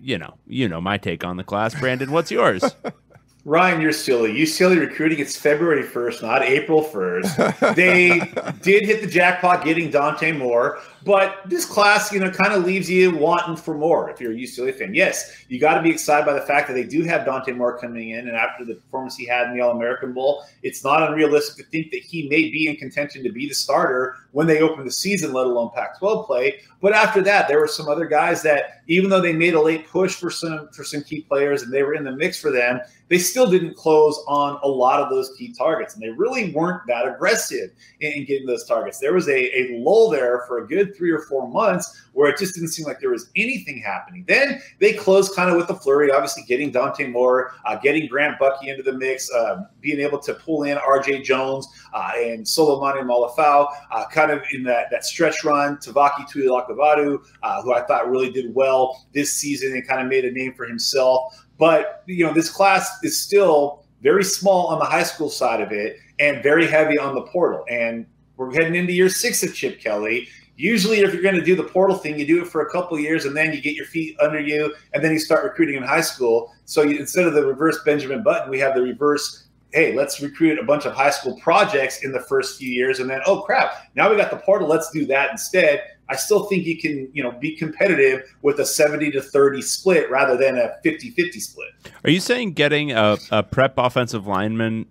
[0.00, 2.10] you know, you know my take on the class, Brandon.
[2.12, 2.64] What's yours?
[3.46, 4.34] Ryan, you're silly.
[4.34, 7.76] UCLA recruiting, it's February 1st, not April 1st.
[7.76, 8.18] They
[8.60, 12.90] did hit the jackpot getting Dante Moore, but this class, you know, kind of leaves
[12.90, 14.92] you wanting for more if you're a UCLA fan.
[14.92, 17.78] Yes, you got to be excited by the fact that they do have Dante Moore
[17.78, 21.08] coming in, and after the performance he had in the All American Bowl, it's not
[21.08, 24.60] unrealistic to think that he may be in contention to be the starter when they
[24.60, 26.60] open the season, let alone Pac 12 play.
[26.82, 29.88] But after that, there were some other guys that, even though they made a late
[29.88, 32.80] push for some for some key players and they were in the mix for them,
[33.08, 36.82] they still didn't close on a lot of those key targets, and they really weren't
[36.88, 38.98] that aggressive in, in getting those targets.
[38.98, 42.38] There was a, a lull there for a good three or four months where it
[42.38, 44.24] just didn't seem like there was anything happening.
[44.26, 48.38] Then they closed kind of with the flurry, obviously getting Dante Moore, uh, getting Grant
[48.38, 51.22] Bucky into the mix, uh, being able to pull in R.J.
[51.22, 55.76] Jones uh, and Solomani Malafau, uh, kind of in that, that stretch run.
[55.76, 60.24] Tavaki Tuilakavadu, uh, who I thought really did well this season and kind of made
[60.24, 61.46] a name for himself.
[61.58, 65.72] But you know, this class is still very small on the high school side of
[65.72, 67.64] it and very heavy on the portal.
[67.68, 68.06] And
[68.36, 70.28] we're heading into year six of Chip Kelly.
[70.56, 72.98] Usually, if you're going to do the portal thing, you do it for a couple
[72.98, 75.82] years and then you get your feet under you and then you start recruiting in
[75.82, 76.52] high school.
[76.64, 79.44] So you, instead of the reverse Benjamin Button, we have the reverse.
[79.72, 83.10] Hey, let's recruit a bunch of high school projects in the first few years, and
[83.10, 84.66] then oh crap, now we got the portal.
[84.66, 85.82] Let's do that instead.
[86.08, 90.08] I still think you can, you know, be competitive with a 70 to 30 split
[90.08, 91.68] rather than a 50-50 split.
[92.04, 94.86] Are you saying getting a, a prep offensive lineman,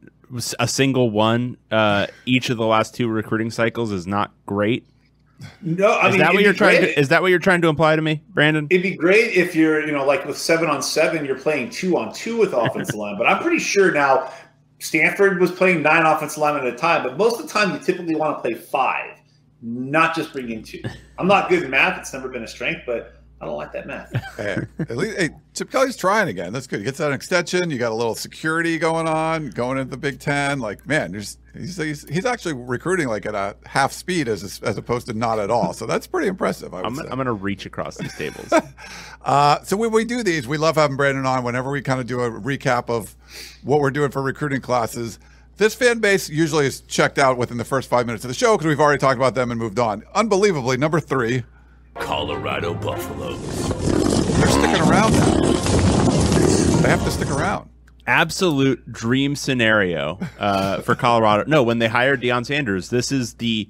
[0.60, 4.86] a single one, uh, each of the last two recruiting cycles is not great?
[5.62, 6.94] No, I Is mean, that what you're trying great.
[6.96, 7.00] to?
[7.00, 8.68] Is that what you're trying to imply to me, Brandon?
[8.70, 11.98] It'd be great if you're, you know, like with seven on seven, you're playing two
[11.98, 13.18] on two with offensive line.
[13.18, 14.32] But I'm pretty sure now
[14.80, 17.80] Stanford was playing nine offensive linemen at a time, but most of the time you
[17.80, 19.18] typically want to play five,
[19.62, 20.82] not just bring in two.
[21.18, 23.86] I'm not good at math; it's never been a strength, but I don't like that
[23.86, 24.12] math.
[24.38, 26.52] Hey, at least hey, Chip Kelly's trying again.
[26.52, 26.80] That's good.
[26.80, 27.70] He gets that extension.
[27.70, 30.60] You got a little security going on, going into the Big Ten.
[30.60, 34.78] Like, man, there's he's, he's, he's actually recruiting like at a half speed as as
[34.78, 35.74] opposed to not at all.
[35.74, 36.74] So that's pretty impressive.
[36.74, 37.00] I would I'm.
[37.00, 38.52] I'm going to reach across these tables.
[39.26, 42.06] Uh, so when we do these, we love having Brandon on whenever we kind of
[42.06, 43.16] do a recap of
[43.64, 45.18] what we're doing for recruiting classes.
[45.58, 48.56] This fan base usually is checked out within the first five minutes of the show
[48.56, 50.04] because we've already talked about them and moved on.
[50.14, 51.44] Unbelievably, number three,
[51.96, 53.70] Colorado Buffaloes.
[54.38, 55.40] they're sticking around now.
[56.82, 57.70] They have to stick around.
[58.08, 61.46] Absolute dream scenario uh, for Colorado.
[61.48, 63.68] No, when they hired Deion Sanders, this is the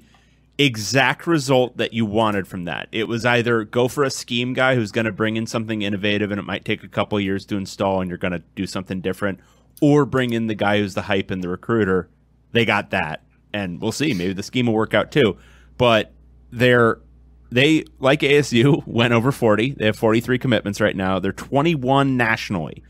[0.58, 2.88] exact result that you wanted from that.
[2.92, 6.30] It was either go for a scheme guy who's going to bring in something innovative
[6.30, 9.00] and it might take a couple years to install and you're going to do something
[9.00, 9.40] different,
[9.80, 12.08] or bring in the guy who's the hype and the recruiter.
[12.52, 14.12] They got that, and we'll see.
[14.14, 15.36] Maybe the scheme will work out too.
[15.78, 16.12] But
[16.50, 16.98] they're
[17.50, 19.72] they like ASU went over 40.
[19.72, 21.18] They have 43 commitments right now.
[21.18, 22.82] They're 21 nationally.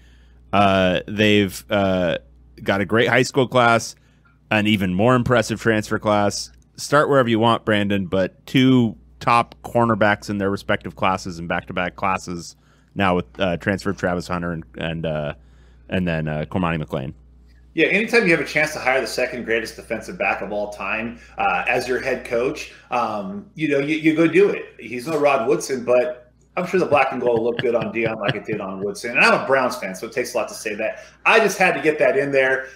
[0.53, 2.19] Uh, they've uh,
[2.63, 3.95] got a great high school class,
[4.51, 6.51] an even more impressive transfer class.
[6.77, 11.97] Start wherever you want, Brandon, but two top cornerbacks in their respective classes and back-to-back
[11.97, 12.55] classes
[12.95, 15.35] now with uh, transfer Travis Hunter and and uh,
[15.89, 17.13] and then uh, Cormani McClain.
[17.77, 20.73] Yeah, anytime you have a chance to hire the second greatest defensive back of all
[20.73, 24.75] time uh, as your head coach, um, you know, you, you go do it.
[24.81, 28.19] He's no Rod Woodson, but I'm sure the black and gold look good on Deion
[28.19, 29.11] like it did on Woodson.
[29.11, 31.01] And I'm a Browns fan, so it takes a lot to say that.
[31.27, 32.69] I just had to get that in there.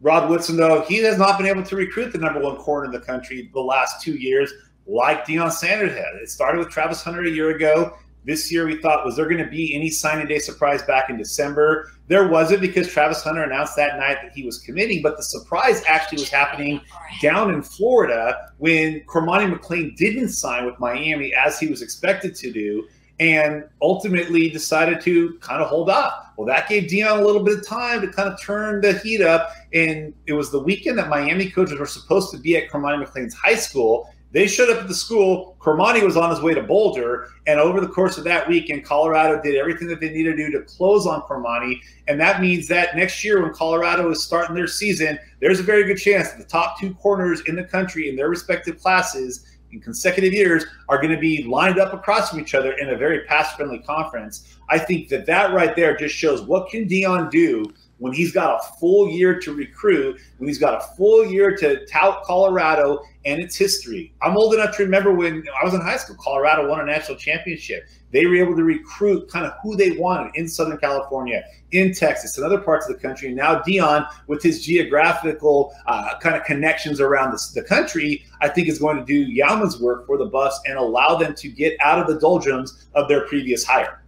[0.00, 2.90] Rod Woodson, though, he has not been able to recruit the number one corner in
[2.90, 4.52] the country the last two years,
[4.88, 6.16] like Deion Sanders had.
[6.20, 7.96] It started with Travis Hunter a year ago.
[8.24, 11.16] This year, we thought, was there going to be any signing day surprise back in
[11.16, 11.90] December?
[12.06, 15.82] There wasn't because Travis Hunter announced that night that he was committing, but the surprise
[15.88, 16.80] actually was happening
[17.20, 22.52] down in Florida when Cormani McClain didn't sign with Miami as he was expected to
[22.52, 22.86] do
[23.20, 26.32] and ultimately decided to kind of hold off.
[26.36, 29.20] Well, that gave Deion a little bit of time to kind of turn the heat
[29.20, 29.50] up.
[29.72, 33.34] And it was the weekend that Miami coaches were supposed to be at Cormani McClain's
[33.34, 34.12] high school.
[34.32, 35.56] They showed up at the school.
[35.60, 39.40] Cormani was on his way to Boulder, and over the course of that weekend, Colorado
[39.42, 41.78] did everything that they needed to do to close on Cormani.
[42.08, 45.84] And that means that next year, when Colorado is starting their season, there's a very
[45.84, 49.80] good chance that the top two corners in the country in their respective classes in
[49.80, 53.24] consecutive years are going to be lined up across from each other in a very
[53.24, 54.56] pass-friendly conference.
[54.68, 58.60] I think that that right there just shows what can Deion do when he's got
[58.60, 63.40] a full year to recruit, when he's got a full year to tout Colorado and
[63.40, 64.12] its history.
[64.22, 67.18] I'm old enough to remember when I was in high school, Colorado won a national
[67.18, 67.86] championship.
[68.10, 72.36] They were able to recruit kind of who they wanted in Southern California, in Texas,
[72.36, 73.28] and other parts of the country.
[73.28, 78.48] And now Deion, with his geographical uh, kind of connections around the, the country, I
[78.48, 81.76] think is going to do Yaman's work for the bus and allow them to get
[81.80, 84.02] out of the doldrums of their previous hire.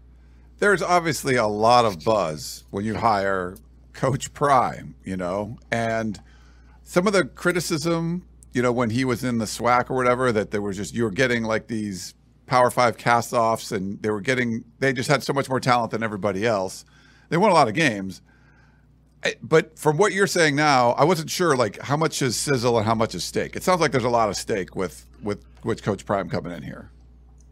[0.58, 3.56] There's obviously a lot of buzz when you hire
[3.92, 6.20] Coach Prime, you know, and
[6.82, 10.50] some of the criticism, you know, when he was in the SWAC or whatever, that
[10.52, 12.14] there was just you were getting like these
[12.46, 16.02] Power Five cast-offs, and they were getting they just had so much more talent than
[16.02, 16.84] everybody else.
[17.28, 18.22] They won a lot of games,
[19.42, 22.86] but from what you're saying now, I wasn't sure like how much is sizzle and
[22.86, 23.56] how much is steak.
[23.56, 26.62] It sounds like there's a lot of steak with with with Coach Prime coming in
[26.62, 26.90] here.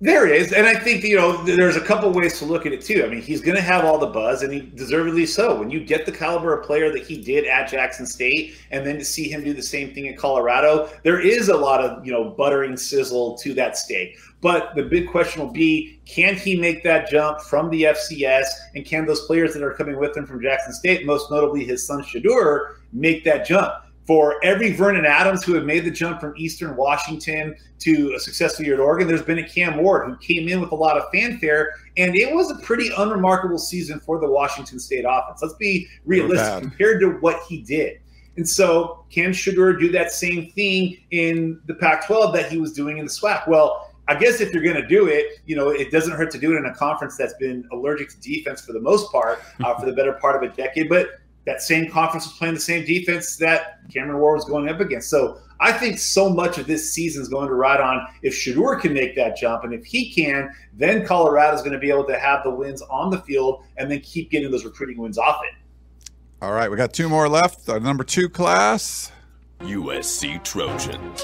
[0.02, 2.82] There is, and I think you know there's a couple ways to look at it
[2.82, 3.04] too.
[3.04, 5.54] I mean, he's going to have all the buzz, and he deservedly so.
[5.54, 8.98] When you get the caliber of player that he did at Jackson State, and then
[8.98, 12.10] to see him do the same thing at Colorado, there is a lot of you
[12.10, 14.18] know buttering sizzle to that steak.
[14.40, 18.84] But the big question will be: Can he make that jump from the FCS, and
[18.84, 22.02] can those players that are coming with him from Jackson State, most notably his son
[22.02, 23.72] Shedeur, make that jump?
[24.06, 28.64] For every Vernon Adams who had made the jump from Eastern Washington to a successful
[28.64, 31.04] year at Oregon, there's been a Cam Ward who came in with a lot of
[31.12, 35.40] fanfare, and it was a pretty unremarkable season for the Washington State offense.
[35.40, 37.98] Let's be realistic compared to what he did.
[38.36, 42.72] And so, can Shedeur do that same thing in the Pac 12 that he was
[42.72, 43.46] doing in the SWAC?
[43.46, 46.38] Well, I guess if you're going to do it, you know, it doesn't hurt to
[46.38, 49.78] do it in a conference that's been allergic to defense for the most part uh,
[49.78, 50.88] for the better part of a decade.
[50.88, 54.80] But that same conference was playing the same defense that Cameron Ward was going up
[54.80, 55.10] against.
[55.10, 58.80] So I think so much of this season is going to ride on if Shedeur
[58.80, 59.64] can make that jump.
[59.64, 62.82] And if he can, then Colorado is going to be able to have the wins
[62.82, 66.10] on the field and then keep getting those recruiting wins off it.
[66.40, 67.68] All right, we got two more left.
[67.68, 69.12] Our number two class
[69.60, 71.22] USC Trojans.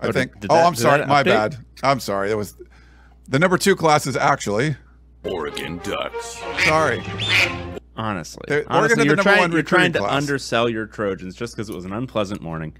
[0.00, 0.32] I Oh, think.
[0.34, 1.06] did- did oh, that- I'm sorry.
[1.06, 1.26] My update?
[1.26, 1.56] bad.
[1.82, 2.30] I'm sorry.
[2.30, 2.54] It was
[3.28, 4.76] the number two class is actually
[5.24, 6.40] Oregon Ducks.
[6.64, 7.02] sorry.
[7.98, 10.12] Honestly, They're- honestly, you're trying you're trying to class.
[10.12, 12.74] undersell your Trojans just because it was an unpleasant morning.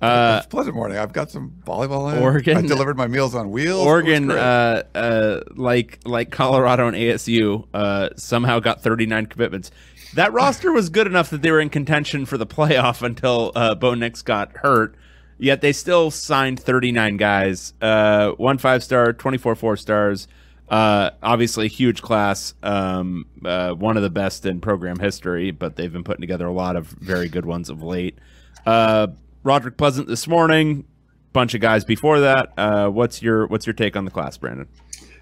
[0.00, 0.96] Uh, It's a pleasant morning.
[0.98, 2.22] I've got some volleyball in.
[2.22, 3.86] Oregon- I delivered my meals on wheels.
[3.86, 9.70] Oregon, uh, uh, like like Colorado and ASU, uh, somehow got 39 commitments.
[10.14, 13.74] That roster was good enough that they were in contention for the playoff until uh,
[13.74, 14.94] Bo Nix got hurt.
[15.38, 20.28] Yet they still signed 39 guys, uh, one five star, 24 four stars.
[20.68, 25.50] Uh, obviously, huge class, um, uh, one of the best in program history.
[25.50, 28.18] But they've been putting together a lot of very good ones of late.
[28.64, 29.08] Uh,
[29.42, 30.84] Roderick Pleasant this morning,
[31.32, 32.52] bunch of guys before that.
[32.56, 34.66] Uh, what's your what's your take on the class, Brandon?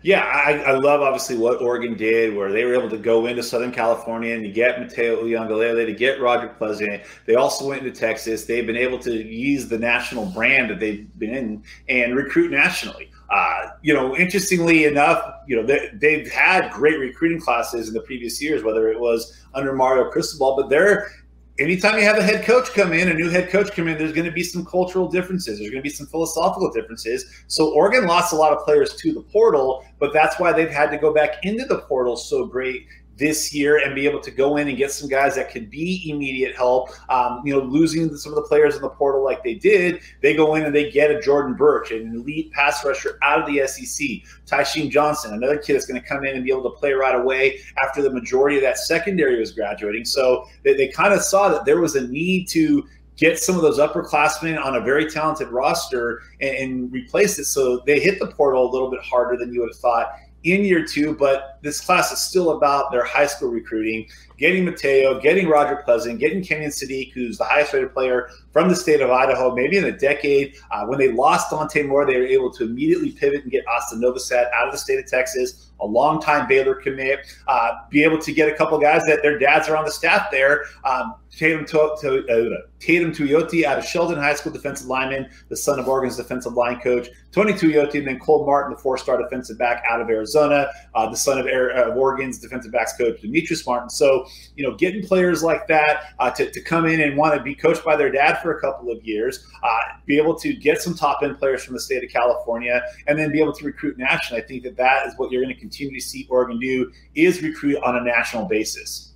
[0.05, 3.43] Yeah, I, I love obviously what Oregon did, where they were able to go into
[3.43, 7.03] Southern California and to get Mateo Uiagalelei, to get Roger Pleasant.
[7.25, 8.45] They also went into Texas.
[8.45, 13.11] They've been able to use the national brand that they've been in and recruit nationally.
[13.31, 18.03] Uh, you know, interestingly enough, you know they, they've had great recruiting classes in the
[18.03, 21.11] previous years, whether it was under Mario Cristobal, but they're
[21.59, 24.13] anytime you have a head coach come in, a new head coach come in, there's
[24.13, 25.59] going to be some cultural differences.
[25.59, 27.45] There's going to be some philosophical differences.
[27.47, 30.91] So Oregon lost a lot of players to the portal, but that's why they've had
[30.91, 32.87] to go back into the portal so great
[33.17, 36.11] this year and be able to go in and get some guys that could be
[36.11, 36.91] immediate help.
[37.09, 40.35] Um, you know, losing some of the players in the portal like they did, they
[40.35, 43.67] go in and they get a Jordan Burch, an elite pass rusher out of the
[43.67, 44.07] SEC.
[44.47, 47.15] Tysheem Johnson, another kid that's going to come in and be able to play right
[47.15, 50.05] away after the majority of that secondary was graduating.
[50.05, 52.87] So they, they kind of saw that there was a need to
[53.17, 57.45] get some of those upperclassmen on a very talented roster and, and replace it.
[57.45, 60.09] So they hit the portal a little bit harder than you would have thought
[60.45, 64.07] in year two, but this class is still about their high school recruiting,
[64.39, 68.77] getting Mateo, getting Roger Pleasant, getting Kenyon Sadiq, who's the highest rated player from the
[68.77, 70.55] state of Idaho, maybe in a decade.
[70.71, 74.01] Uh, when they lost Dante Moore, they were able to immediately pivot and get Austin
[74.01, 78.33] Novosad out of the state of Texas a longtime Baylor commit, uh, be able to
[78.33, 80.65] get a couple guys that their dads are on the staff there.
[80.85, 85.57] Um, Tatum, to, to, uh, Tatum Tuioti out of Sheldon High School defensive lineman, the
[85.57, 87.09] son of Oregon's defensive line coach.
[87.33, 91.17] Tony Tuioti, and then Cole Martin, the four-star defensive back out of Arizona, uh, the
[91.17, 93.91] son of, Air, uh, Oregon's defensive backs coach, Demetrius Martin.
[93.91, 97.43] So, you know, getting players like that uh, to, to come in and want to
[97.43, 100.81] be coached by their dad for a couple of years, uh, be able to get
[100.81, 104.41] some top-end players from the state of California, and then be able to recruit nationally.
[104.41, 107.43] I think that that is what you're going to continue to see Oregon do is
[107.43, 109.13] recruit on a national basis.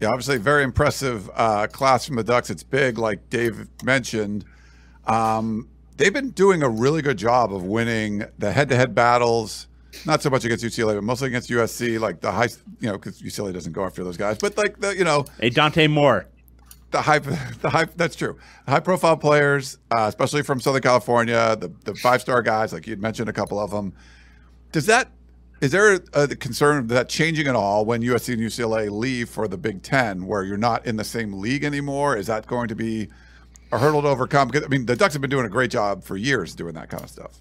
[0.00, 2.50] Yeah, obviously, very impressive uh, class from the Ducks.
[2.50, 4.44] It's big, like Dave mentioned.
[5.06, 9.68] Um, they've been doing a really good job of winning the head-to-head battles.
[10.04, 12.00] Not so much against UCLA, but mostly against USC.
[12.00, 12.48] Like the high,
[12.80, 14.38] you know, because UCLA doesn't go after those guys.
[14.38, 16.26] But like the, you know, hey Dante Moore,
[16.90, 17.18] the high,
[17.60, 17.84] the high.
[17.84, 18.38] That's true.
[18.66, 23.32] High-profile players, uh, especially from Southern California, the the five-star guys, like you'd mentioned a
[23.32, 23.94] couple of them.
[24.72, 25.12] Does that
[25.62, 29.56] is there a, concern that changing at all when USC and UCLA leave for the
[29.56, 32.16] Big Ten, where you're not in the same league anymore?
[32.16, 33.08] Is that going to be
[33.70, 34.50] a hurdle to overcome?
[34.52, 37.04] I mean, the Ducks have been doing a great job for years doing that kind
[37.04, 37.38] of stuff.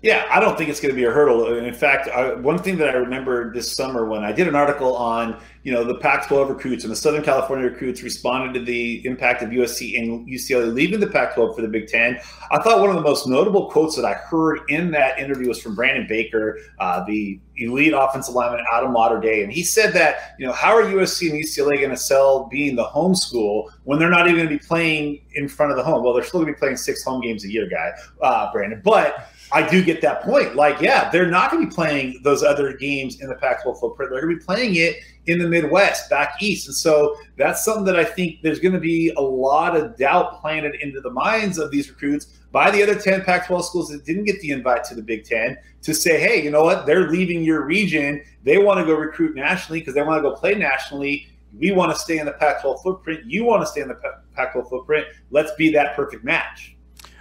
[0.00, 1.58] Yeah, I don't think it's going to be a hurdle.
[1.58, 4.96] In fact, I, one thing that I remember this summer when I did an article
[4.96, 9.42] on, you know, the Pac-12 recruits and the Southern California recruits responded to the impact
[9.42, 12.20] of USC and UCLA leaving the Pac-12 for the Big Ten.
[12.52, 15.60] I thought one of the most notable quotes that I heard in that interview was
[15.60, 19.92] from Brandon Baker, uh, the elite offensive lineman out of Mater Dei, and he said
[19.94, 23.68] that, you know, how are USC and UCLA going to sell being the home school
[23.82, 26.04] when they're not even going to be playing in front of the home?
[26.04, 27.90] Well, they're still going to be playing six home games a year, guy,
[28.22, 30.56] uh, Brandon, but I do get that point.
[30.56, 33.80] Like, yeah, they're not going to be playing those other games in the Pac 12
[33.80, 34.10] footprint.
[34.10, 34.96] They're going to be playing it
[35.26, 36.68] in the Midwest, back east.
[36.68, 40.40] And so that's something that I think there's going to be a lot of doubt
[40.40, 44.04] planted into the minds of these recruits by the other 10 Pac 12 schools that
[44.04, 46.84] didn't get the invite to the Big Ten to say, hey, you know what?
[46.86, 48.22] They're leaving your region.
[48.44, 51.26] They want to go recruit nationally because they want to go play nationally.
[51.58, 53.20] We want to stay in the Pac 12 footprint.
[53.26, 53.98] You want to stay in the
[54.34, 55.06] Pac 12 footprint.
[55.30, 56.76] Let's be that perfect match.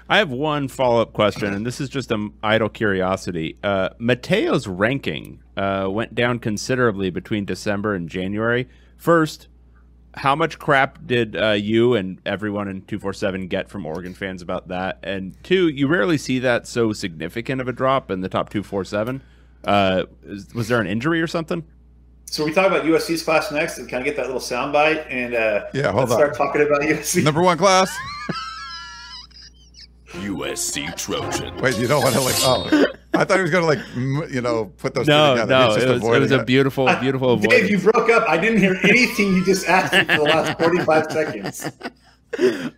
[0.10, 3.58] I have one follow up question, and this is just an idle curiosity.
[3.62, 8.70] Uh, Mateo's ranking uh, went down considerably between December and January.
[8.96, 9.50] First,
[10.14, 14.70] how much crap did uh, you and everyone in 247 get from Oregon fans about
[14.70, 15.00] that?
[15.04, 19.22] And two, you rarely see that so significant of a drop in the top 247.
[19.66, 20.04] Uh,
[20.56, 21.66] was there an injury or something?
[22.26, 25.34] So we talk about USC's class next, and kind of get that little soundbite and
[25.34, 26.18] uh, yeah, hold let's on.
[26.18, 27.24] start talking about USC.
[27.24, 27.94] Number one class.
[30.12, 31.56] USC Trojan.
[31.58, 32.36] Wait, you don't want to like?
[32.40, 35.50] Oh, I thought he was going to like, you know, put those No, two together.
[35.52, 37.48] no, He's just it was, it was a beautiful, beautiful voice.
[37.48, 37.84] Dave, avoidance.
[37.86, 38.30] you broke up.
[38.30, 41.72] I didn't hear anything you just asked me for the last 45 seconds.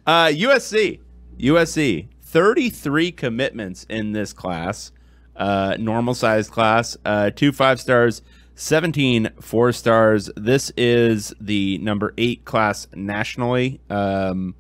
[0.06, 1.00] Uh, USC,
[1.40, 4.92] USC, 33 commitments in this class,
[5.36, 8.22] uh, normal sized class, uh, two five stars,
[8.56, 10.30] 17 four stars.
[10.36, 13.82] This is the number eight class nationally.
[13.90, 14.56] Um,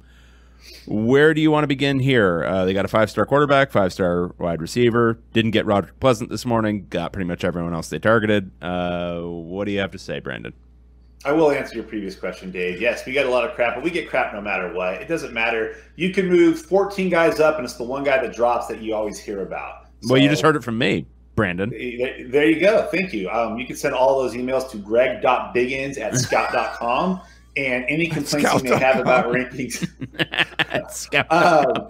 [0.90, 2.44] where do you want to begin here?
[2.44, 5.20] Uh, they got a five star quarterback, five star wide receiver.
[5.34, 6.88] Didn't get Roderick Pleasant this morning.
[6.90, 8.52] Got pretty much everyone else they targeted.
[8.62, 10.54] Uh, what do you have to say, Brandon?
[11.26, 12.82] I will answer your previous question, Dave.
[12.82, 14.96] Yes, we get a lot of crap, but we get crap no matter what.
[14.96, 15.76] It doesn't matter.
[15.96, 18.96] You can move 14 guys up, and it's the one guy that drops that you
[18.96, 19.88] always hear about.
[20.08, 21.70] well, you just heard it from me, Brandon.
[21.72, 22.88] There there you go.
[22.92, 23.30] Thank you.
[23.30, 27.22] Um, you can send all those emails to greg.biggins at scout.com.
[27.58, 29.88] And any complaints you may have about rankings,
[30.92, 31.26] Scout.
[31.32, 31.88] um,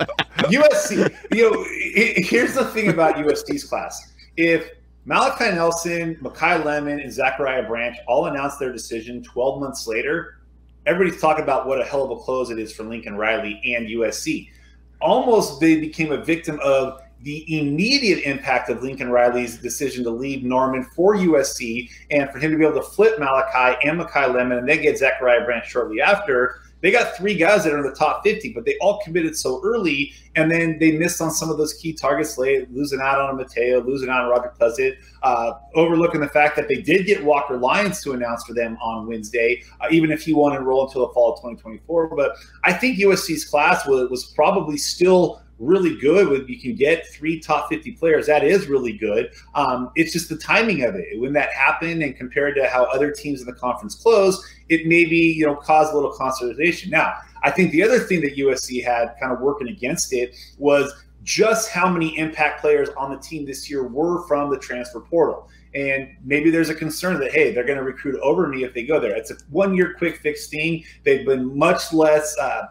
[0.50, 1.14] USC.
[1.34, 4.14] You know, i- i- here's the thing about USC's class.
[4.38, 4.70] If
[5.06, 10.40] Malachi Nelson, Makai Lemon, and Zachariah Branch all announced their decision 12 months later,
[10.86, 13.88] everybody's talking about what a hell of a close it is for Lincoln Riley and
[13.88, 14.50] USC.
[15.02, 20.44] Almost they became a victim of the immediate impact of Lincoln Riley's decision to leave
[20.44, 24.60] Norman for USC and for him to be able to flip Malachi and Makai Lemon
[24.60, 26.62] and then get Zachariah Branch shortly after.
[26.82, 29.62] They got three guys that are in the top 50, but they all committed so
[29.66, 33.36] early, and then they missed on some of those key targets late, losing out on
[33.36, 37.58] Mateo, losing out on Robert Pleasant, uh, overlooking the fact that they did get Walker
[37.58, 41.14] Lyons to announce for them on Wednesday, uh, even if he won't enroll until the
[41.14, 42.16] fall of 2024.
[42.16, 42.32] But
[42.64, 47.40] I think USC's class was, was probably still really good when you can get three
[47.40, 48.28] top 50 players.
[48.28, 49.32] That is really good.
[49.56, 51.20] Um, it's just the timing of it.
[51.20, 55.18] When that happened and compared to how other teams in the conference closed it maybe
[55.18, 59.16] you know caused a little consternation now i think the other thing that usc had
[59.20, 60.94] kind of working against it was
[61.24, 65.50] just how many impact players on the team this year were from the transfer portal.
[65.76, 68.84] And maybe there's a concern that hey they're going to recruit over me if they
[68.84, 69.16] go there.
[69.16, 70.84] It's a one year quick fix thing.
[71.04, 72.64] They've been much less uh,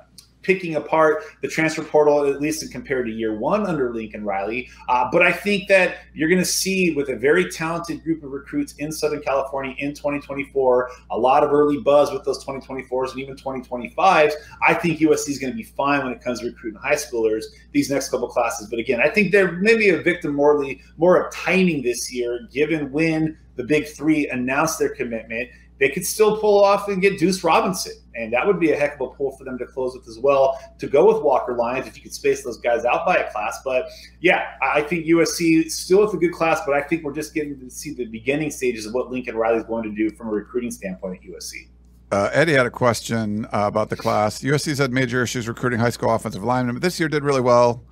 [0.42, 4.68] picking apart the transfer portal, at least compared to year one under Lincoln Riley.
[4.88, 8.30] Uh, but I think that you're going to see with a very talented group of
[8.30, 13.20] recruits in Southern California in 2024, a lot of early buzz with those 2024s and
[13.20, 14.32] even 2025s.
[14.66, 17.44] I think USC is going to be fine when it comes to recruiting high schoolers
[17.72, 18.68] these next couple classes.
[18.68, 22.90] But again, I think they're maybe a victim morely more of timing this year, given
[22.92, 27.44] when the big three announced their commitment they could still pull off and get Deuce
[27.44, 27.92] Robinson.
[28.18, 30.18] And that would be a heck of a pull for them to close with as
[30.18, 33.30] well to go with Walker Lyons if you could space those guys out by a
[33.30, 33.60] class.
[33.64, 33.88] But
[34.20, 37.58] yeah, I think USC still with a good class, but I think we're just getting
[37.60, 40.32] to see the beginning stages of what Lincoln Riley is going to do from a
[40.32, 41.68] recruiting standpoint at USC.
[42.10, 44.40] Uh, Eddie had a question uh, about the class.
[44.40, 47.84] USC's had major issues recruiting high school offensive linemen, but this year did really well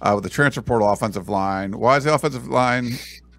[0.00, 1.76] uh, with the transfer portal offensive line.
[1.76, 2.92] Why is the offensive line?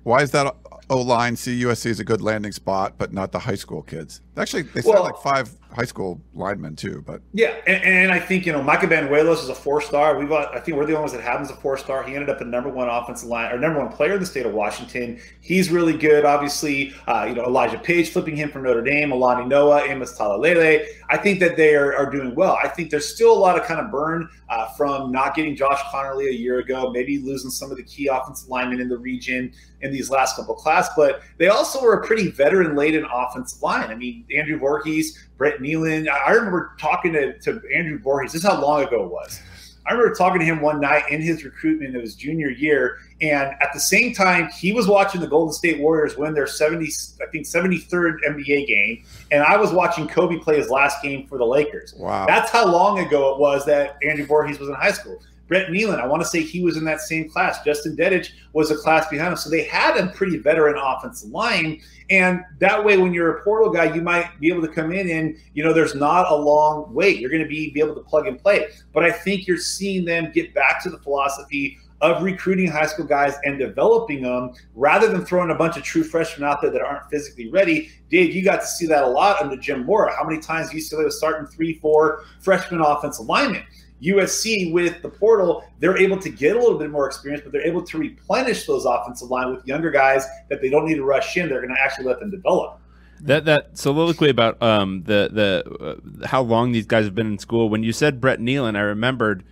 [0.03, 0.53] Why is that
[0.89, 4.21] O line see USC is a good landing spot, but not the high school kids.
[4.37, 7.03] Actually, they said well, like five high school linemen too.
[7.05, 10.17] But yeah, and, and I think you know Micah Banuelos is a four star.
[10.17, 12.03] We've got, I think we're the only ones that have him as a four star.
[12.03, 14.45] He ended up the number one offensive line or number one player in the state
[14.45, 15.19] of Washington.
[15.41, 16.25] He's really good.
[16.25, 20.85] Obviously, uh, you know Elijah Paige flipping him from Notre Dame, Alani Noah, Amos Talalele.
[21.09, 22.57] I think that they are, are doing well.
[22.61, 25.79] I think there's still a lot of kind of burn uh, from not getting Josh
[25.93, 29.53] Conerly a year ago, maybe losing some of the key offensive linemen in the region
[29.81, 33.89] in these last couple class, but they also were a pretty veteran laden offensive line.
[33.89, 36.09] I mean, Andrew Voorhees, Brett Neilon.
[36.09, 38.33] I remember talking to, to Andrew Voorhees.
[38.33, 39.41] This is how long ago it was.
[39.87, 43.53] I remember talking to him one night in his recruitment of his junior year, and
[43.61, 46.85] at the same time, he was watching the Golden State Warriors win their 70,
[47.21, 51.37] I think 73rd NBA game, and I was watching Kobe play his last game for
[51.37, 51.93] the Lakers.
[51.95, 55.21] Wow, that's how long ago it was that Andrew Voorhees was in high school.
[55.47, 57.63] Brett Neilon, I want to say he was in that same class.
[57.63, 59.37] Justin Dedich was a class behind him.
[59.37, 61.81] So they had a pretty veteran offensive line.
[62.09, 65.09] And that way, when you're a portal guy, you might be able to come in
[65.09, 67.19] and, you know, there's not a long wait.
[67.19, 68.67] You're going to be, be able to plug and play.
[68.93, 73.05] But I think you're seeing them get back to the philosophy of recruiting high school
[73.05, 76.81] guys and developing them rather than throwing a bunch of true freshmen out there that
[76.81, 77.89] aren't physically ready.
[78.09, 80.15] Dave, you got to see that a lot under Jim Mora.
[80.15, 83.63] How many times UCLA was starting three, four freshman offensive linemen?
[84.01, 87.65] USC with the portal, they're able to get a little bit more experience, but they're
[87.65, 91.35] able to replenish those offensive line with younger guys that they don't need to rush
[91.37, 91.49] in.
[91.49, 92.79] They're going to actually let them develop.
[93.21, 97.39] That that soliloquy about um, the the uh, how long these guys have been in
[97.39, 97.67] school.
[97.67, 99.43] When you said Brett Neilon, I remembered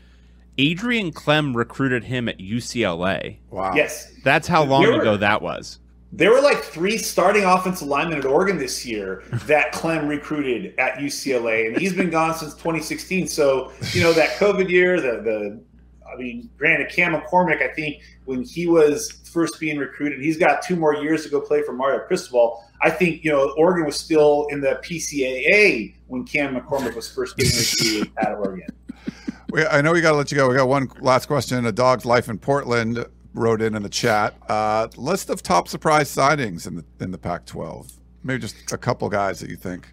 [0.59, 3.37] Adrian Klemm recruited him at UCLA.
[3.49, 3.73] Wow.
[3.73, 5.79] Yes, that's how long ago that was.
[6.15, 10.97] There were like three starting offensive linemen at Oregon this year that Klemm recruited at
[10.99, 13.27] UCLA, and he's been gone since 2016.
[13.27, 15.61] So you know that COVID year, the the
[16.09, 20.61] I mean, granted, Cam McCormick, I think when he was first being recruited, he's got
[20.61, 22.63] two more years to go play for Mario Cristobal.
[22.81, 27.35] I think you know Oregon was still in the PCAA when Cam McCormick was first
[27.35, 28.67] being recruited at Oregon.
[29.69, 30.47] I know we got to let you go.
[30.47, 31.65] We got one last question.
[31.65, 33.05] A dog's life in Portland
[33.35, 34.33] wrote in in the chat.
[34.49, 37.91] Uh, list of top surprise signings in the in the Pac-12.
[38.23, 39.87] Maybe just a couple guys that you think.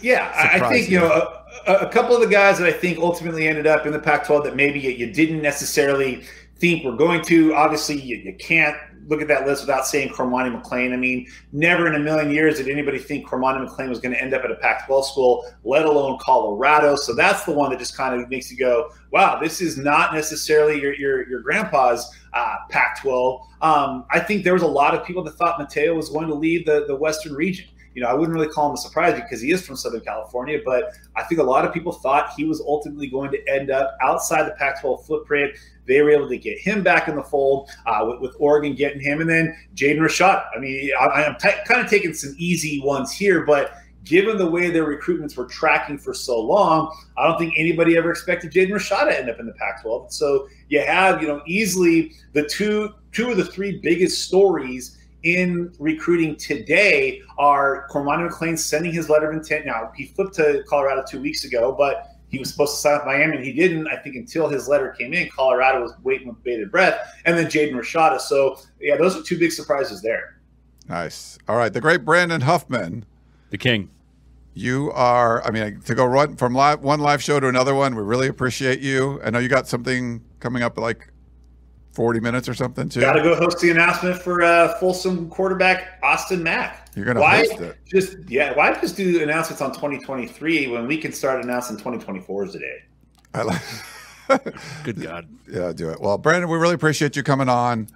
[0.00, 1.08] Yeah, I think you know
[1.66, 4.44] a, a, couple of the guys that I think ultimately ended up in the Pac-12
[4.44, 6.24] that maybe you didn't necessarily
[6.56, 7.54] think were going to.
[7.54, 8.76] Obviously, you, you can't
[9.08, 10.92] look at that list without saying Cormani McClain.
[10.92, 14.22] I mean, never in a million years did anybody think Cormani McClain was going to
[14.22, 16.96] end up at a Pac-12 school, let alone Colorado.
[16.96, 20.14] So that's the one that just kind of makes you go, "Wow, this is not
[20.14, 25.06] necessarily your your, your grandpa's uh, Pac-12." Um, I think there was a lot of
[25.06, 28.14] people that thought Mateo was going to leave the the Western region you know, I
[28.14, 31.40] wouldn't really call him a surprise because he is from Southern California, but I think
[31.40, 34.80] a lot of people thought he was ultimately going to end up outside the Pac
[34.80, 35.56] 12 footprint.
[35.86, 39.00] They were able to get him back in the fold uh, with, with, Oregon getting
[39.00, 39.20] him.
[39.20, 40.44] And then Jaden Rashad.
[40.54, 43.74] I mean, I, am t- kind of taking some easy ones here, but
[44.04, 48.10] given the way their recruitments were tracking for so long, I don't think anybody ever
[48.10, 50.12] expected Jaden Rashada to end up in the Pac-12.
[50.12, 55.72] So you have, you know, easily the two two of the three biggest stories in
[55.78, 59.64] recruiting today are Cormani McClain sending his letter of intent.
[59.64, 63.06] Now, he flipped to Colorado two weeks ago, but he was supposed to sign with
[63.06, 63.86] Miami, and he didn't.
[63.88, 67.46] I think until his letter came in, Colorado was waiting with bated breath, and then
[67.46, 68.20] Jaden Rashada.
[68.20, 70.40] So, yeah, those are two big surprises there.
[70.88, 71.38] Nice.
[71.48, 73.06] All right, the great Brandon Huffman,
[73.54, 73.88] the king.
[74.54, 75.44] You are.
[75.44, 78.26] I mean, to go run from live, one live show to another one, we really
[78.26, 79.20] appreciate you.
[79.24, 81.12] I know you got something coming up like
[81.92, 83.00] 40 minutes or something too.
[83.00, 86.88] Got to go host the announcement for uh, Folsom quarterback Austin Mack.
[86.96, 87.78] You're going to host it.
[87.86, 92.82] Just yeah, why just do announcements on 2023 when we can start announcing 2024s today?
[93.34, 93.62] I like.
[94.84, 95.28] Good God.
[95.48, 96.00] Yeah, do it.
[96.00, 97.88] Well, Brandon, we really appreciate you coming on.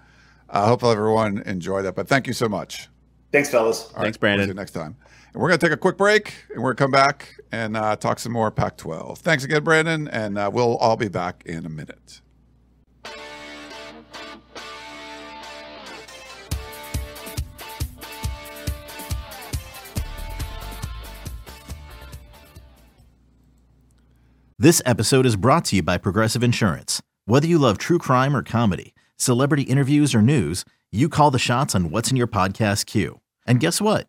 [0.51, 1.97] I hope everyone enjoyed that.
[1.97, 2.89] But thank you so much.
[3.33, 3.93] Thanks, fellas.
[3.95, 4.41] All Thanks, right, Brandon.
[4.41, 4.97] We'll see you next time.
[5.33, 7.76] And we're going to take a quick break and we're going to come back and
[7.76, 9.18] uh, talk some more Pac 12.
[9.18, 10.09] Thanks again, Brandon.
[10.09, 12.20] And uh, we'll all be back in a minute.
[24.61, 27.01] This episode is brought to you by Progressive Insurance.
[27.26, 31.76] Whether you love true crime or comedy, celebrity interviews or news, you call the shots
[31.76, 33.20] on what's in your podcast queue.
[33.47, 34.09] And guess what?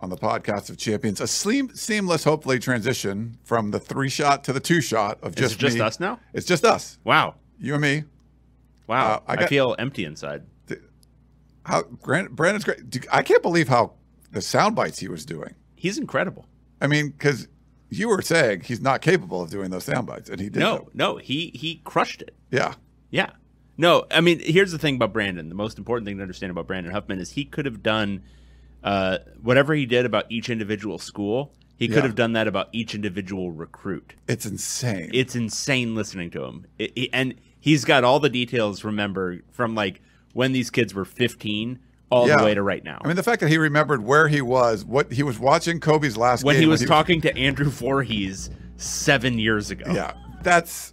[0.00, 1.20] on the podcast of champions.
[1.20, 5.58] A seam, seamless, hopefully, transition from the three shot to the two shot of just
[5.58, 5.80] just me.
[5.82, 6.20] us now?
[6.32, 7.34] It's just us, Wow.
[7.58, 8.04] you and me.
[8.86, 9.14] Wow.
[9.14, 10.44] Uh, I I, feel empty inside.
[11.64, 13.06] How Brand- Brandon's great.
[13.12, 13.92] I can't believe how
[14.32, 15.54] the sound bites he was doing.
[15.76, 16.46] He's incredible.
[16.80, 17.48] I mean, because
[17.90, 20.60] you were saying he's not capable of doing those sound bites, and he did.
[20.60, 20.84] No, them.
[20.94, 22.34] no, he he crushed it.
[22.50, 22.74] Yeah.
[23.10, 23.30] Yeah.
[23.76, 25.48] No, I mean, here's the thing about Brandon.
[25.48, 28.22] The most important thing to understand about Brandon Huffman is he could have done
[28.84, 31.52] uh, whatever he did about each individual school.
[31.76, 32.02] He could Yeah.
[32.02, 34.14] have done that about each individual recruit.
[34.26, 35.10] It's insane.
[35.14, 38.82] It's insane listening to him, It- it- and he's got all the details.
[38.82, 40.00] Remember from like
[40.32, 41.78] when these kids were 15
[42.10, 42.38] all Yeah.
[42.38, 42.98] the way to right now.
[43.04, 46.16] I mean, the fact that he remembered where he was, what he was watching Kobe's
[46.16, 49.92] last when game he was talking to Andrew Voorhees seven years ago.
[49.92, 50.92] Yeah, that's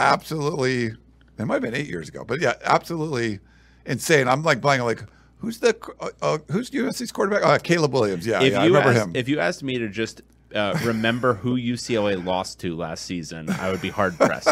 [0.00, 0.94] absolutely.
[1.38, 3.40] It might have been eight years ago, but yeah, absolutely
[3.86, 4.28] insane.
[4.28, 4.84] I'm like blanking.
[4.84, 5.02] Like,
[5.44, 7.44] who's the uh, uh, who's USC's quarterback?
[7.44, 8.26] Uh, Caleb Williams.
[8.26, 9.16] Yeah, if yeah, I you remember asked, him.
[9.16, 10.22] if you asked me to just
[10.54, 14.48] uh, remember who UCLA lost to last season, I would be hard pressed.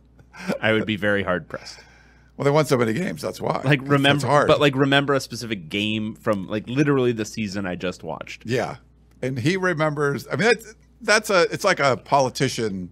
[0.60, 1.80] I would be very hard pressed.
[2.36, 3.22] well, they won so many games.
[3.22, 3.60] That's why.
[3.64, 4.48] Like remember, hard.
[4.48, 8.44] but like remember a specific game from like literally the season I just watched.
[8.46, 8.76] yeah,
[9.22, 10.26] and he remembers.
[10.30, 11.42] I mean, that's that's a.
[11.52, 12.90] It's like a politician.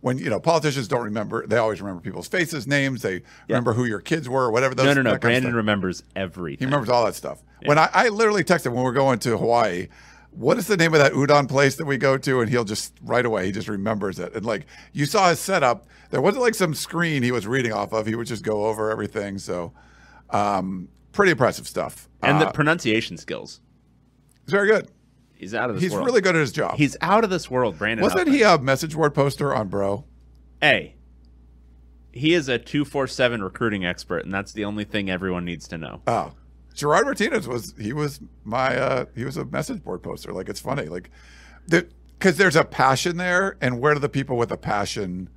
[0.00, 3.02] When you know politicians don't remember, they always remember people's faces, names.
[3.02, 4.74] They remember who your kids were, whatever.
[4.74, 5.10] Those, no, no, no.
[5.12, 6.58] that kind of Brandon remembers everything.
[6.58, 7.42] He remembers all that stuff.
[7.64, 9.88] When I, I literally texted when we're going to Hawaii,
[10.30, 12.40] what is the name of that udon place that we go to?
[12.40, 14.34] And he'll just right away, he just remembers it.
[14.34, 17.92] And like you saw his setup, there wasn't like some screen he was reading off
[17.92, 18.06] of.
[18.06, 19.38] He would just go over everything.
[19.38, 19.72] So
[20.30, 22.08] um, pretty impressive stuff.
[22.22, 23.60] and uh, the pronunciation skills.
[24.44, 24.88] he's very good.
[25.36, 25.82] He's out of this world.
[25.82, 26.06] He's world.
[26.06, 26.76] really good at his job.
[26.76, 28.02] He's out of this world, Brandon.
[28.02, 30.04] Wasn't he a message board poster on Bro?
[30.62, 30.94] A.
[32.12, 35.68] He is a two four seven recruiting expert, and that's the only thing everyone needs
[35.68, 36.00] to know.
[36.06, 36.32] Oh,
[36.74, 40.32] Gerard Martinez was he was my uh he was a message board poster.
[40.32, 41.10] Like it's funny, like
[41.68, 45.28] that because there's a passion there, and where do the people with a passion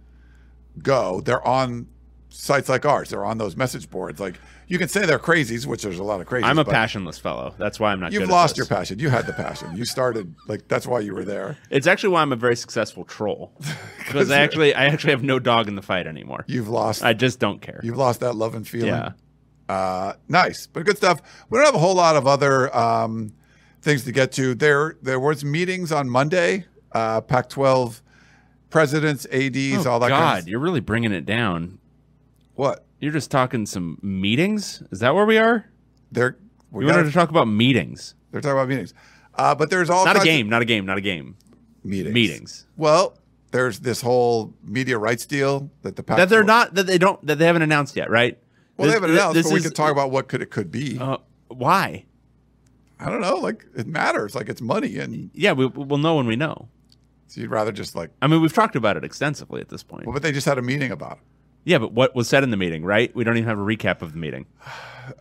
[0.81, 1.19] go?
[1.19, 1.87] They're on
[2.29, 3.09] sites like ours.
[3.09, 4.19] They're on those message boards.
[4.19, 4.35] Like
[4.67, 6.45] you can say they're crazies, which there's a lot of crazies.
[6.45, 7.53] I'm a passionless fellow.
[7.57, 8.11] That's why I'm not.
[8.11, 8.99] You've lost your passion.
[8.99, 9.75] You had the passion.
[9.75, 11.57] You started like that's why you were there.
[11.69, 13.51] It's actually why I'm a very successful troll
[13.97, 16.45] because I actually I actually have no dog in the fight anymore.
[16.47, 17.03] You've lost.
[17.03, 17.79] I just don't care.
[17.83, 18.89] You've lost that love and feeling.
[18.89, 19.11] Yeah.
[19.67, 21.21] Uh, nice, but good stuff.
[21.49, 23.33] We don't have a whole lot of other um,
[23.83, 24.55] things to get to.
[24.55, 26.65] There, there was meetings on Monday.
[26.91, 28.01] Uh, Pac-12
[28.71, 30.09] presidents, ads, Oh, all that.
[30.09, 31.78] God, kind of, you're really bringing it down.
[32.59, 34.83] What You're just talking some meetings.
[34.91, 35.65] Is that where we are?
[36.11, 36.37] they're
[36.71, 38.93] we We wanted to talk about meetings, they're talking about meetings.
[39.35, 41.37] Uh, but there's all not a game, not a game, not a game.
[41.83, 42.13] meetings.
[42.13, 43.17] Meetings Well,
[43.51, 47.25] there's this whole media rights deal that the Pac- that they're not that they don't
[47.25, 48.37] that they haven't announced yet, right?
[48.75, 50.97] Well, they haven't announced, this but we can talk about what could it could be.
[50.99, 52.05] Uh, why?
[52.99, 53.35] I don't know.
[53.35, 54.35] Like it matters.
[54.35, 56.67] Like it's money, and Yeah, we, we'll know when we know.
[57.27, 58.09] so you'd rather just like.
[58.21, 60.05] I mean, we've talked about it extensively at this point.
[60.05, 61.23] Well, but they just had a meeting about it.
[61.63, 63.13] Yeah, but what was said in the meeting, right?
[63.15, 64.45] We don't even have a recap of the meeting.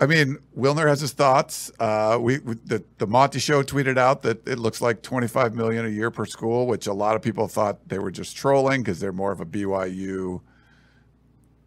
[0.01, 1.71] I mean, Wilner has his thoughts.
[1.79, 5.87] Uh, we, we the the Monty Show tweeted out that it looks like 25 million
[5.87, 9.01] a year per school, which a lot of people thought they were just trolling because
[9.01, 10.41] they're more of a BYU,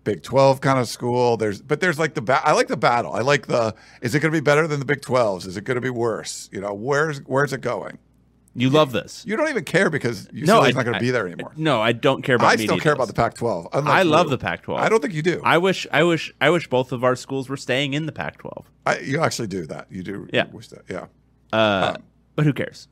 [0.03, 1.37] Big 12 kind of school.
[1.37, 3.13] There's but there's like the ba- I like the battle.
[3.13, 5.47] I like the is it going to be better than the Big 12s?
[5.47, 6.49] Is it going to be worse?
[6.51, 7.97] You know, where's where's it going?
[8.53, 9.23] You love this.
[9.25, 11.53] You don't even care because UCLA's no, I, not going to be there anymore.
[11.55, 12.47] No, I don't care about.
[12.47, 13.69] I media still care about the Pac-12.
[13.73, 14.31] I love you.
[14.31, 14.77] the Pac-12.
[14.77, 15.41] I don't think you do.
[15.43, 18.65] I wish, I wish, I wish both of our schools were staying in the Pac-12.
[18.85, 19.87] I, you actually do that.
[19.89, 20.27] You do.
[20.33, 20.47] Yeah.
[20.51, 20.81] Wish that.
[20.89, 21.05] Yeah.
[21.53, 21.95] Uh,
[22.35, 22.89] but who cares?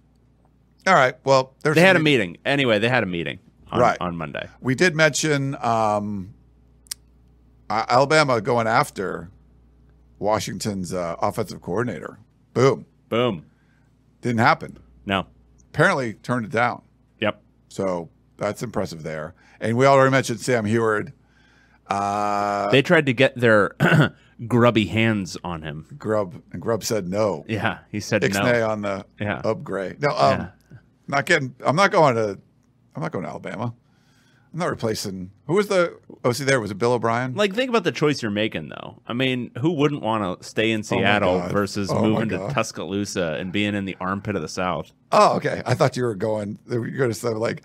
[0.87, 1.15] All right.
[1.25, 2.79] Well, there's They had a meeting anyway.
[2.79, 3.39] They had a meeting
[3.69, 3.97] on, Right.
[3.99, 4.47] on Monday.
[4.61, 6.33] We did mention um,
[7.69, 9.29] Alabama going after
[10.19, 12.19] Washington's uh, offensive coordinator.
[12.53, 12.85] Boom.
[13.09, 13.45] Boom.
[14.21, 14.77] Didn't happen.
[15.05, 15.27] No.
[15.73, 16.81] Apparently turned it down.
[17.19, 17.41] Yep.
[17.69, 19.33] So that's impressive there.
[19.59, 21.13] And we already mentioned Sam Huard.
[21.87, 23.75] Uh, They tried to get their
[24.47, 25.85] grubby hands on him.
[25.97, 27.45] Grub and Grub said no.
[27.47, 28.27] Yeah, he said no.
[28.29, 28.69] Ixnay no.
[28.69, 29.41] on the Yeah.
[29.43, 30.01] upgrade.
[30.01, 30.47] No, um, Yeah.
[31.07, 31.55] not getting.
[31.65, 32.39] I'm not going to.
[32.95, 33.73] I'm not going to Alabama.
[34.51, 35.29] I'm not replacing.
[35.45, 36.59] Who was the OC there?
[36.59, 37.35] Was it Bill O'Brien?
[37.35, 38.99] Like, think about the choice you're making, though.
[39.07, 41.51] I mean, who wouldn't want to stay in Oh Seattle God.
[41.51, 44.91] versus Oh moving to Tuscaloosa and being in the armpit of the South?
[45.11, 45.61] Oh, okay.
[45.67, 46.57] I thought you were going.
[46.69, 47.61] You were going to say like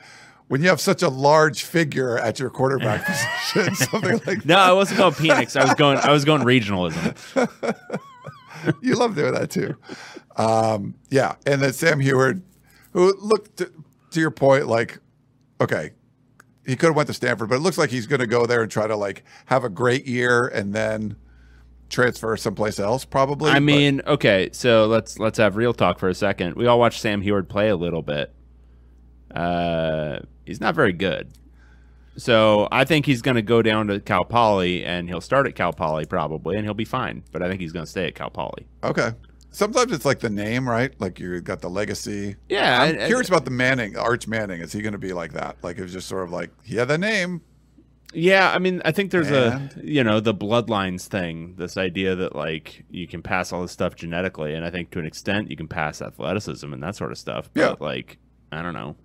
[0.48, 3.06] when you have such a large figure at your quarterback
[3.54, 5.56] position, something like No, I wasn't going Phoenix.
[5.56, 5.96] I was going.
[5.98, 7.16] I was going regionalism.
[8.82, 9.74] you love doing that too.
[10.36, 12.42] Um, yeah, and then Sam Huard,
[12.92, 13.70] who looked to,
[14.10, 14.98] to your point, like
[15.60, 15.92] okay,
[16.66, 18.62] he could have went to Stanford, but it looks like he's going to go there
[18.62, 21.16] and try to like have a great year and then
[21.90, 23.50] transfer someplace else, probably.
[23.50, 26.56] I But- mean, okay, so let's let's have real talk for a second.
[26.56, 28.32] We all watched Sam Huard play a little bit.
[29.30, 31.30] Uh, he's not very good.
[32.16, 35.56] So I think he's going to go down to Cal Poly and he'll start at
[35.56, 37.24] Cal Poly probably, and he'll be fine.
[37.32, 38.66] But I think he's going to stay at Cal Poly.
[38.84, 39.10] okay.
[39.54, 40.92] Sometimes it's like the name, right?
[41.00, 42.36] Like you got the legacy.
[42.48, 44.60] Yeah, I'm curious about the Manning, Arch Manning.
[44.60, 45.56] Is he going to be like that?
[45.62, 47.40] Like it was just sort of like he had the name.
[48.12, 49.72] Yeah, I mean, I think there's And?
[49.76, 51.54] a you know the bloodlines thing.
[51.56, 54.98] This idea that like you can pass all this stuff genetically, and I think to
[54.98, 57.48] an extent you can pass athleticism and that sort of stuff.
[57.54, 57.74] But Yeah.
[57.86, 58.18] like
[58.52, 58.96] I don't know,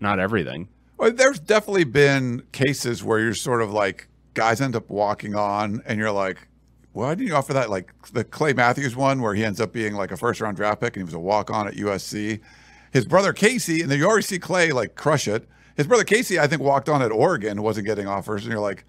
[0.00, 0.68] not everything.
[0.98, 5.82] Well, there's definitely been cases where you're sort of like guys end up walking on,
[5.86, 6.48] and you're like,
[6.92, 7.70] why didn't you offer that?
[7.70, 10.80] Like the Clay Matthews one, where he ends up being like a first round draft
[10.80, 12.40] pick, and he was a walk on at USC.
[12.92, 15.48] His brother Casey, and then you already see Clay like crush it.
[15.76, 18.84] His brother Casey, I think, walked on at Oregon, wasn't getting offers, and you're like,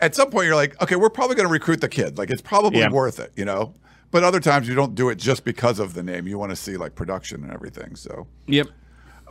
[0.00, 2.16] at some point, you're like, okay, we're probably going to recruit the kid.
[2.18, 2.90] Like it's probably Yeah.
[2.90, 3.74] worth it, you know.
[4.10, 6.26] But other times you don't do it just because of the name.
[6.26, 7.96] You want to see like production and everything.
[7.96, 8.68] So Yep.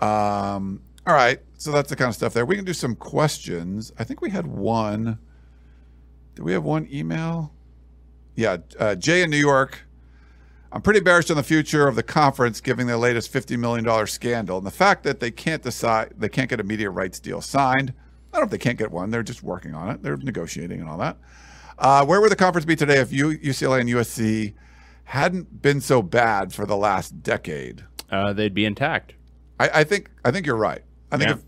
[0.04, 2.46] um, all right, so that's the kind of stuff there.
[2.46, 3.92] We can do some questions.
[3.98, 5.18] I think we had one.
[6.36, 7.54] Did we have one email?
[8.36, 9.80] Yeah, uh, Jay in New York.
[10.72, 14.58] I'm pretty bearish on the future of the conference, given the latest $50 million scandal
[14.58, 17.94] and the fact that they can't decide they can't get a media rights deal signed.
[18.34, 19.10] I don't know if they can't get one.
[19.10, 20.04] They're just working on it.
[20.04, 21.18] They're negotiating and all that.
[21.80, 24.54] Uh, where would the conference be today if U- UCLA and USC
[25.06, 27.86] hadn't been so bad for the last decade?
[28.12, 29.14] Uh, they'd be intact.
[29.60, 30.82] I, I think I think you're right.
[31.12, 31.36] I think Yeah.
[31.36, 31.42] if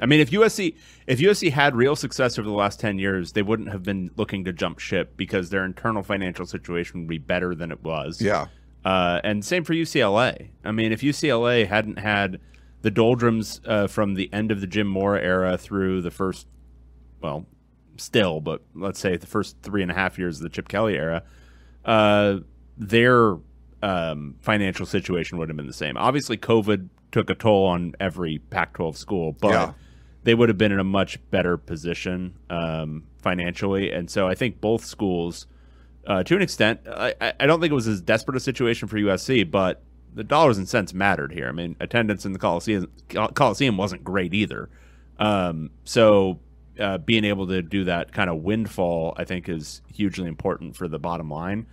[0.00, 0.74] I mean, if USC
[1.06, 4.44] if USC had real success over the last ten years, they wouldn't have been looking
[4.44, 8.20] to jump ship because their internal financial situation would be better than it was.
[8.20, 8.46] Yeah.
[8.84, 10.48] Uh, and same for UCLA.
[10.64, 12.40] I mean, if UCLA hadn't had
[12.82, 16.46] the doldrums uh, from the end of the Jim Mora era through the first,
[17.20, 17.44] well,
[17.98, 20.96] still, but let's say the first three and a half years of the Chip Kelly
[20.96, 21.22] era,
[21.84, 22.38] uh,
[22.78, 23.36] their
[23.82, 25.96] um, financial situation would have been the same.
[25.96, 29.72] Obviously, COVID took a toll on every Pac-12 school, but Yeah.
[30.24, 33.90] They would have been in a much better position um, financially.
[33.90, 35.46] And so I think both schools,
[36.06, 38.96] uh, to an extent, I, I- don't think it was as desperate a situation for
[38.98, 39.82] USC, but
[40.14, 41.48] the dollars and cents mattered here.
[41.48, 44.68] I mean, attendance in the Coliseum, Coliseum wasn't great either.
[45.18, 46.40] Um, so
[46.78, 50.88] uh, being able to do that kind of windfall, I think, is hugely important for
[50.88, 51.66] the bottom line.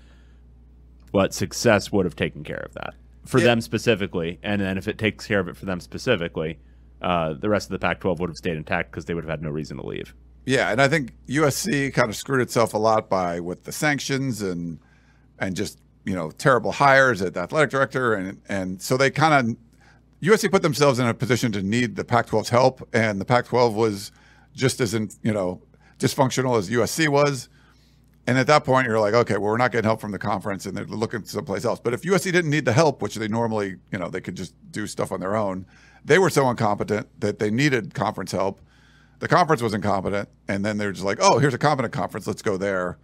[1.11, 2.93] But success would have taken care of that
[3.25, 3.45] for Yeah.
[3.45, 6.59] them specifically, and then if it takes care of it for them specifically,
[7.01, 9.41] uh, the rest of the Pac-12 would have stayed intact because they would have had
[9.41, 10.13] no reason to leave.
[10.45, 14.41] Yeah, and I think USC kind of screwed itself a lot by with the sanctions
[14.41, 14.79] and
[15.39, 19.33] and just you know terrible hires at the athletic director and and so they kind
[19.49, 19.57] of
[20.21, 24.11] USC put themselves in a position to need the Pac-12's help, and the Pac-12 was
[24.55, 25.61] just as in, you know
[25.99, 27.49] dysfunctional as USC was.
[28.27, 30.65] And at that point, you're like, okay, well, we're not getting help from the conference,
[30.65, 31.79] and they're looking someplace else.
[31.79, 34.53] But if USC didn't need the help, which they normally, you know, they could just
[34.69, 35.65] do stuff on their own,
[36.03, 38.59] they were so incompetent that they needed conference help.
[39.19, 42.41] The conference was incompetent, and then they're just like, oh, here's a competent conference, let's
[42.41, 42.97] go there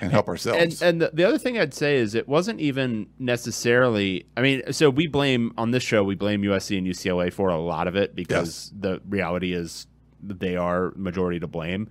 [0.00, 0.82] and help ourselves.
[0.82, 4.26] And and the, the other thing I'd say is it wasn't even necessarily.
[4.36, 7.58] I mean, so we blame on this show we blame USC and UCLA for a
[7.58, 9.86] lot of it because the reality is
[10.22, 11.90] they are majority to blame.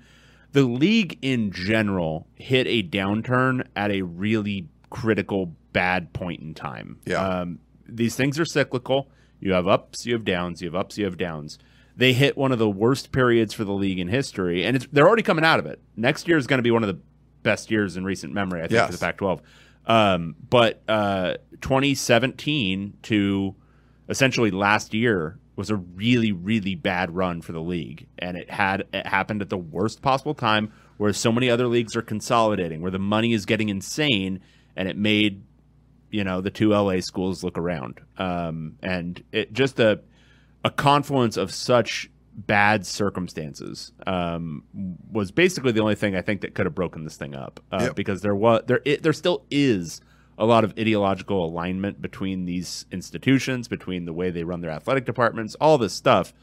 [0.58, 6.97] The league in general hit a downturn at a really critical bad point in time.
[7.05, 7.18] Yeah.
[7.22, 9.08] Um, these things are cyclical.
[9.39, 11.60] You have ups, you have downs, you have ups, you have downs.
[11.95, 15.05] They hit one of the worst periods for the league in history, and it's, they're
[15.08, 15.80] already coming out of it.
[15.95, 16.99] Next year is going to be one of the
[17.43, 18.88] best years in recent memory, I think, Yes.
[18.88, 19.41] for the Pac-12.
[19.86, 23.53] Um, but uh, 2017 to
[24.10, 28.86] essentially last year was a really, really bad run for the league, and it had
[28.93, 32.91] it happened at the worst possible time, where so many other leagues are consolidating, where
[32.91, 34.39] the money is getting insane,
[34.78, 35.43] and it made
[36.12, 39.99] you know the two LA schools look around, um, and it just a
[40.64, 44.64] a confluence of such bad circumstances um,
[45.12, 47.80] was basically the only thing I think that could have broken this thing up uh,
[47.86, 47.95] Yep.
[47.95, 50.01] because there was there it, there still is
[50.38, 55.06] a lot of ideological alignment between these institutions, between the way they run their athletic
[55.06, 56.34] departments, all this stuff,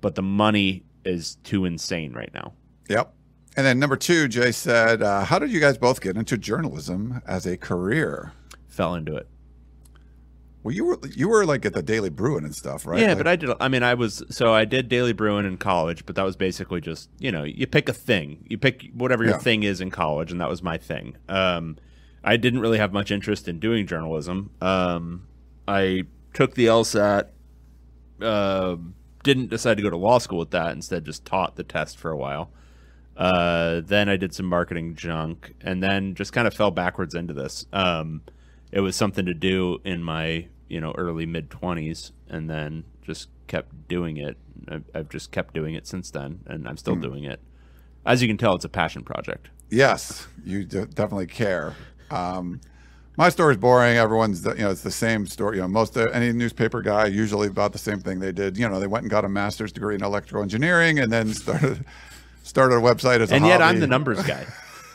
[0.00, 2.52] but the money is too insane right now.
[2.88, 3.12] Yep.
[3.56, 7.20] And then number two, Jay said, uh, "How did you guys both get into journalism
[7.26, 8.32] as a career?"
[8.68, 9.28] Fell into it.
[10.62, 13.00] Well, you were you were like at the Daily Bruin and stuff, right?
[13.00, 13.50] Yeah, Like- but I did.
[13.60, 16.80] I mean, I was so I did Daily Bruin in college, but that was basically
[16.80, 19.38] just you know you pick a thing, you pick whatever your Yeah.
[19.38, 21.16] thing is in college, and that was my thing.
[21.28, 21.76] Um,
[22.24, 24.50] I didn't really have much interest in doing journalism.
[24.60, 25.26] Um,
[25.66, 26.04] I
[26.34, 27.28] took the LSAT,
[28.20, 28.76] uh,
[29.22, 30.72] didn't decide to go to law school with that.
[30.72, 32.50] Instead, just taught the test for a while.
[33.16, 37.34] Uh, then I did some marketing junk, and then just kind of fell backwards into
[37.34, 37.66] this.
[37.72, 38.22] Um,
[38.70, 43.28] it was something to do in my you know early mid twenties, and then just
[43.48, 44.38] kept doing it.
[44.68, 47.40] I've, I've just kept doing it since then, and I'm still doing it.
[48.06, 49.50] As you can tell, it's a passion project.
[49.70, 51.76] Yes, you de- definitely care.
[52.12, 52.60] Um,
[53.16, 53.96] my story's boring.
[53.96, 55.56] Everyone's, you know, it's the same story.
[55.56, 58.56] You know, most of any newspaper guy usually about the same thing they did.
[58.56, 61.84] You know, they went and got a master's degree in electrical engineering and then started
[62.42, 64.46] started a website as a And yet, I'm the numbers guy.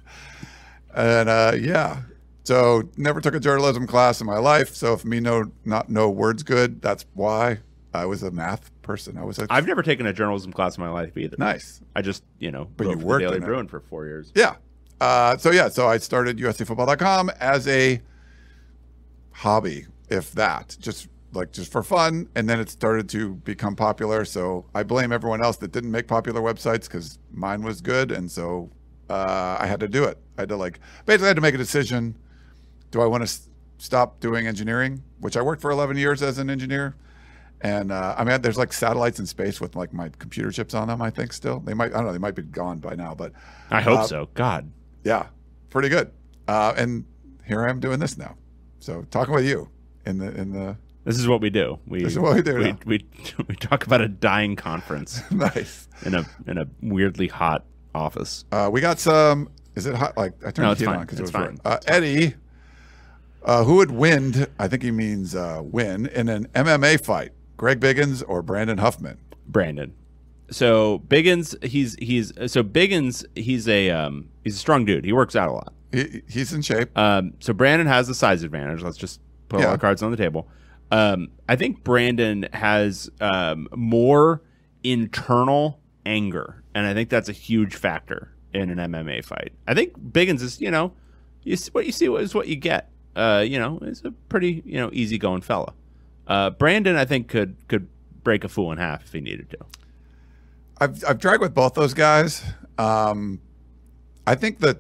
[0.93, 2.01] And uh, yeah,
[2.43, 4.73] so never took a journalism class in my life.
[4.75, 7.59] So if me no not know words good, that's why
[7.93, 9.17] I was a math person.
[9.17, 11.35] I was a I've never taken a journalism class in my life either.
[11.37, 11.81] nice.
[11.95, 13.39] I just you know But you for the worked Daily.
[13.39, 14.31] Bruin for four years.
[14.35, 14.55] Yeah.
[15.01, 18.01] Uh, so yeah, so I started USCFootball.com as a
[19.31, 24.25] hobby, if that, just like just for fun, and then it started to become popular.
[24.25, 28.29] So I blame everyone else that didn't make popular websites because mine was good, and
[28.29, 28.69] so
[29.09, 30.17] uh, I had to do it.
[30.37, 32.15] I had to like basically I had to make a decision:
[32.91, 33.47] Do I want to s-
[33.77, 36.95] stop doing engineering, which I worked for 11 years as an engineer?
[37.61, 40.87] And uh, I mean, there's like satellites in space with like my computer chips on
[40.87, 41.01] them.
[41.01, 41.91] I think still they might.
[41.91, 42.11] I don't know.
[42.13, 43.33] They might be gone by now, but
[43.69, 44.29] I hope Uh, so.
[44.33, 44.71] God,
[45.03, 45.27] yeah,
[45.69, 46.11] pretty good.
[46.47, 47.05] Uh, and
[47.45, 48.35] here I am doing this now.
[48.79, 49.69] So talking with you
[50.05, 51.79] in the in the this is what we do.
[51.87, 53.05] We This is what we do We, we,
[53.47, 55.87] we talk about a dying conference nice.
[56.05, 58.45] in a in a weirdly hot office.
[58.51, 59.49] Uh, we got some.
[59.75, 60.17] Is it hot?
[60.17, 60.95] Like I turned No, the heat fine.
[60.97, 61.57] on because it was fine.
[61.65, 62.35] Uh, Eddie,
[63.43, 64.47] uh, who would win?
[64.59, 67.31] I think he means uh, win in an MMA fight.
[67.57, 69.17] Greg Biggins or Brandon Huffman?
[69.47, 69.93] Brandon.
[70.51, 75.05] So Biggins, he's he's so Biggins, he's a um he's a strong dude.
[75.05, 75.73] He works out a lot.
[75.91, 76.95] He, he's in shape.
[76.97, 78.81] Um, so Brandon has the size advantage.
[78.81, 79.69] Let's just put all Yeah.
[79.71, 80.47] our cards on the table.
[80.91, 84.41] Um, I think Brandon has um, more
[84.83, 89.51] internal anger, and I think that's a huge factor in an MMA fight.
[89.67, 90.93] I think Biggins is, you know,
[91.43, 92.89] you see, what you see is what you get.
[93.15, 95.73] Uh, you know, is a pretty you know easygoing fella.
[96.27, 97.87] Uh, Brandon, I think could could
[98.23, 99.57] break a fool in half if he needed to.
[100.79, 102.43] I've I've tried with both those guys.
[102.77, 103.41] Um,
[104.25, 104.77] I think that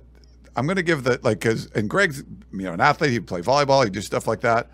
[0.55, 2.19] I'm going to give the like because and Greg's
[2.51, 3.11] you know an athlete.
[3.11, 3.83] He play volleyball.
[3.83, 4.69] He do stuff like that.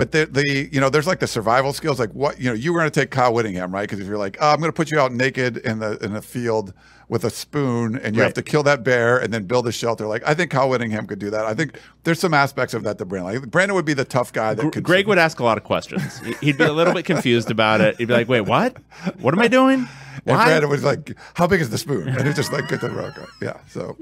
[0.00, 2.00] But the the you know there's like the survival skills.
[2.00, 4.18] Like what you know you were going to take Kyle Whittingham right because if you're
[4.18, 6.72] like oh, I'm going to put you out naked in the in the field
[7.08, 10.06] with a spoon and you have to kill that bear and then build a shelter.
[10.06, 11.44] Like I think Kyle Whittingham could do that.
[11.44, 14.32] I think there's some aspects of that that Brandon like Brandon would be the tough
[14.32, 16.18] guy that Gr- could Greg would ask a lot of questions.
[16.20, 17.96] He- He'd be a little bit confused about it.
[17.98, 18.76] He'd be like, "Wait, what?
[19.20, 19.86] What am I doing?
[20.26, 22.80] And Why?" Brandon was like, "How big is the spoon?" And it's just like, "Get
[22.80, 23.96] the rock." Yeah, so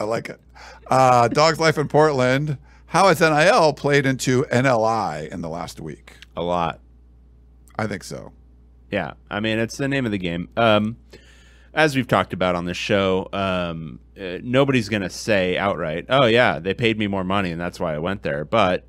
[0.00, 0.40] I like it.
[0.90, 2.58] Uh, Dog's life in Portland.
[2.92, 6.18] How has NIL played into NLI in the last week?
[6.36, 6.80] a lot.
[7.78, 8.32] I think so.
[8.90, 10.50] Yeah, I mean it's the name of the game.
[10.58, 10.98] Um,
[11.72, 16.58] as we've talked about on this show, um, uh, nobody's gonna say outright, "Oh yeah,
[16.58, 18.84] they paid me more money and that's why I went there." But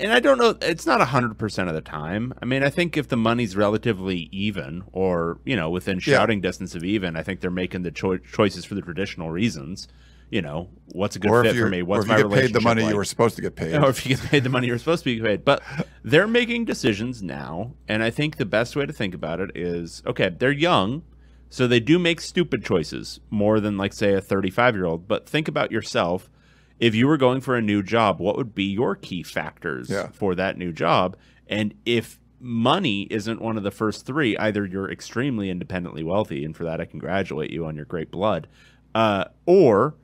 [0.00, 2.34] and I don't know, it's not hundred percent of the time.
[2.42, 6.16] I mean, I think if the money's relatively even, or you know, within Yeah.
[6.16, 9.86] shouting distance of even, I think they're making the choi- choices for the traditional reasons.
[10.30, 11.80] You know, what's a good or fit for me?
[11.80, 12.90] or What's if my you get paid the money like?
[12.90, 13.74] you were supposed to get paid.
[13.82, 15.44] or if you get paid the money you're supposed to be paid.
[15.44, 15.62] But
[16.04, 20.02] they're making decisions now, and I think the best way to think about it is
[20.06, 21.02] okay, they're young,
[21.48, 25.08] so they do make stupid choices more than like say a 35 year old.
[25.08, 26.28] But think about yourself.
[26.78, 30.08] if you were going for a new job, what would be your key factors Yeah.
[30.12, 31.16] for that new job?
[31.48, 36.54] And if money isn't one of the first three, either you're extremely independently wealthy, and
[36.54, 38.46] for that I congratulate you on your great blood,
[38.94, 39.94] uh, or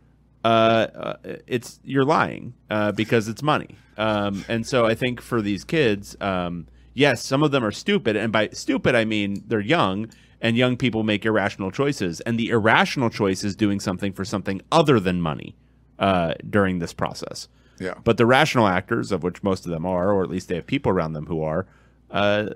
[0.44, 1.16] uh, uh,
[1.46, 3.76] it's you're lying uh, because it's money.
[3.96, 8.14] Um, and so I think for these kids, um, yes, some of them are stupid,
[8.14, 12.50] and by stupid I mean they're young, and young people make irrational choices, and the
[12.50, 15.56] irrational choice is doing something for something other than money
[15.98, 17.48] uh, during this process.
[17.80, 17.94] Yeah.
[18.04, 20.66] But the rational actors, of which most of them are, or at least they have
[20.66, 21.66] people around them who are,
[22.10, 22.46] uh,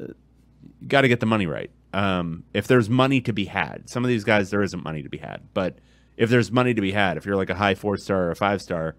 [0.86, 1.70] got to get the money right.
[1.94, 5.08] Um, if there's money to be had, some of these guys there isn't money to
[5.08, 5.78] be had, but
[6.18, 8.36] if there's money to be had, if you're like a high four star or a
[8.36, 8.96] five star,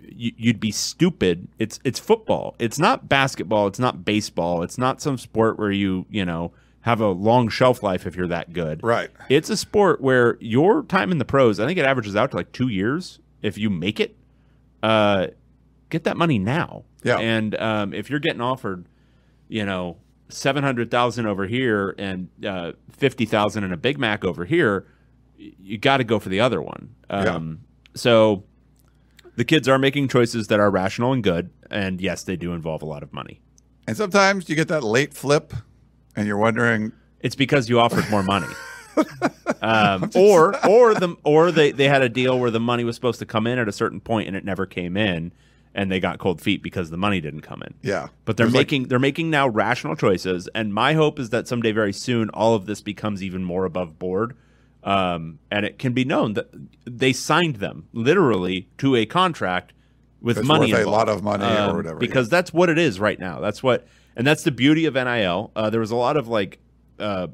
[0.00, 1.48] you'd be stupid.
[1.58, 2.54] It's it's football.
[2.58, 3.66] It's not basketball.
[3.66, 4.62] It's not baseball.
[4.62, 6.52] It's not some sport where you you know
[6.82, 8.82] have a long shelf life if you're that good.
[8.82, 9.10] Right.
[9.28, 12.36] It's a sport where your time in the pros, I think it averages out to
[12.36, 14.16] like two years if you make it.
[14.82, 15.28] Uh,
[15.88, 16.84] get that money now.
[17.02, 17.18] Yeah.
[17.18, 18.86] And um, if you're getting offered,
[19.48, 19.96] you know,
[20.28, 24.86] seven hundred thousand over here and uh, fifty thousand in a Big Mac over here,
[25.36, 26.94] you got to go for the other one.
[27.10, 27.60] Um,
[27.94, 28.44] So
[29.36, 32.82] the kids are making choices that are rational and good, and yes, they do involve
[32.82, 33.40] a lot of money.
[33.86, 35.52] And sometimes you get that late flip,
[36.16, 38.46] and you're wondering, It's because you offered more money.
[39.62, 43.18] um, or or the or they, they had a deal where the money was supposed
[43.18, 45.32] to come in at a certain point and it never came in
[45.74, 47.74] and they got cold feet because the money didn't come in.
[47.82, 48.06] yeah.
[48.24, 51.48] But they're There's like- making they're making now rational choices, and my hope is that
[51.48, 54.36] someday, very soon, all of this becomes even more above board,
[54.84, 56.50] um, and it can be known that
[56.84, 59.72] they signed them literally to a contract
[60.20, 62.78] with That's money, worth a lot of money or Um, whatever, Because that's what it
[62.78, 63.40] is right now.
[63.40, 65.50] That's what, and that's the beauty of NIL.
[65.56, 66.58] Uh, there was a lot of like.
[66.98, 67.28] Uh,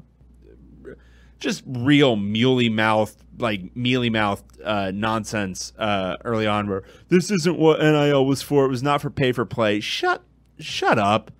[1.39, 6.69] just real mealy mouthed, like mealy mouthed uh, nonsense uh, early on.
[6.69, 8.65] Where this isn't what NIL was for.
[8.65, 9.79] It was not for pay for play.
[9.79, 10.23] Shut,
[10.59, 11.31] shut up.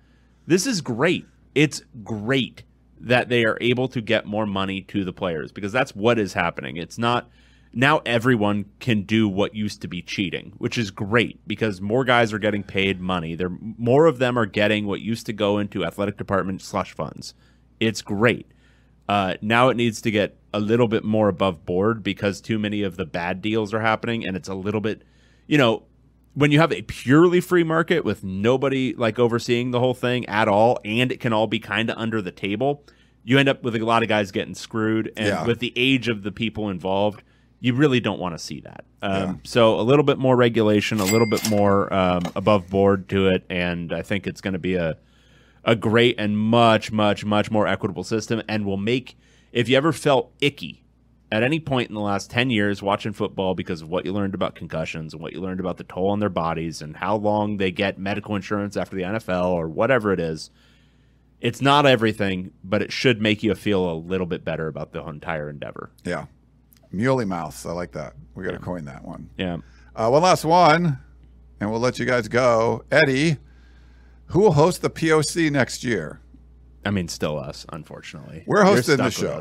[0.46, 1.24] This is great.
[1.54, 2.64] It's great
[3.02, 6.32] that they are able to get more money to the players because that's what is
[6.32, 6.76] happening.
[6.76, 7.28] It's not
[7.74, 12.32] now everyone can do what used to be cheating, which is great because more guys
[12.32, 13.34] are getting paid money.
[13.34, 17.34] There more of them are getting what used to go into athletic department slush funds.
[17.80, 18.46] It's great.
[19.08, 22.82] Uh, now it needs to get a little bit more above board because too many
[22.82, 25.02] of the bad deals are happening, and it's a little bit,
[25.48, 25.82] you know,
[26.34, 30.48] when you have a purely free market with nobody like overseeing the whole thing at
[30.48, 32.84] all, and it can all be kind of under the table,
[33.24, 35.12] you end up with a lot of guys getting screwed.
[35.16, 35.46] And Yeah.
[35.46, 37.22] with the age of the people involved,
[37.60, 38.84] you really don't want to see that.
[39.02, 39.34] Um, Yeah.
[39.44, 43.44] So a little bit more regulation, a little bit more um, above board to it,
[43.50, 44.96] and I think it's going to be a
[45.64, 49.16] a great and much, much, much more equitable system and will make
[49.52, 50.81] if you ever felt icky
[51.32, 54.34] at any point in the last 10 years watching football because of what you learned
[54.34, 57.56] about concussions and what you learned about the toll on their bodies and how long
[57.56, 60.50] they get medical insurance after the NFL or whatever it is.
[61.40, 65.02] It's not everything, but it should make you feel a little bit better about the
[65.06, 65.90] entire endeavor.
[66.04, 66.26] Yeah.
[66.92, 67.64] Muley mouths.
[67.64, 68.12] I like that.
[68.34, 69.30] We got to coin that one.
[69.38, 69.56] Yeah.
[69.96, 70.98] Uh, one last one,
[71.60, 72.84] and we'll let you guys go.
[72.90, 73.38] Eddie,
[74.26, 76.20] who will host the POC next year?
[76.84, 78.44] I mean, still us, unfortunately.
[78.46, 79.40] We're hosting the show.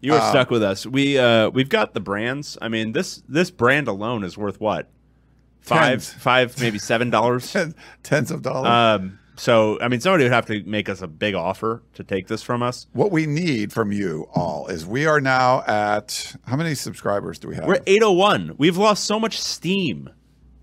[0.00, 0.86] You are Uh, stuck with us.
[0.86, 2.56] We uh, we've got the brands.
[2.62, 4.90] I mean this this brand alone is worth what?
[5.60, 6.12] Five, Tens.
[6.14, 7.54] five, maybe seven dollars.
[8.02, 8.68] Tens of dollars.
[9.00, 12.28] um, so I mean, somebody would have to make us a big offer to take
[12.28, 12.86] this from us.
[12.92, 17.48] what we need from you all is we are now at how many subscribers do
[17.48, 17.66] we have?
[17.66, 18.54] We're at eight oh one.
[18.58, 20.08] We've lost so much steam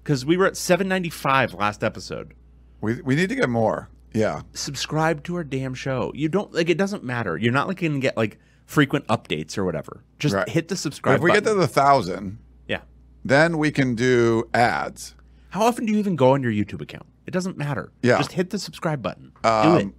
[0.03, 2.33] because we were at seven ninety five last episode.
[2.81, 3.89] we, we need to get more.
[4.13, 4.41] Yeah.
[4.53, 6.11] Subscribe to our damn show.
[6.15, 6.77] You don't like it.
[6.77, 7.38] Doesn't matter.
[7.38, 10.03] You're not like going to get like frequent updates or whatever.
[10.20, 10.47] Just Right.
[10.47, 11.15] hit the subscribe.
[11.15, 12.38] if we get to the thousand,
[12.68, 12.82] yeah.
[13.26, 15.15] then we can do ads.
[15.49, 17.07] How often do you even go on your YouTube account?
[17.26, 17.91] It doesn't matter.
[18.03, 18.18] Yeah.
[18.18, 19.32] Just hit the subscribe button.
[19.43, 19.93] Um, Do it.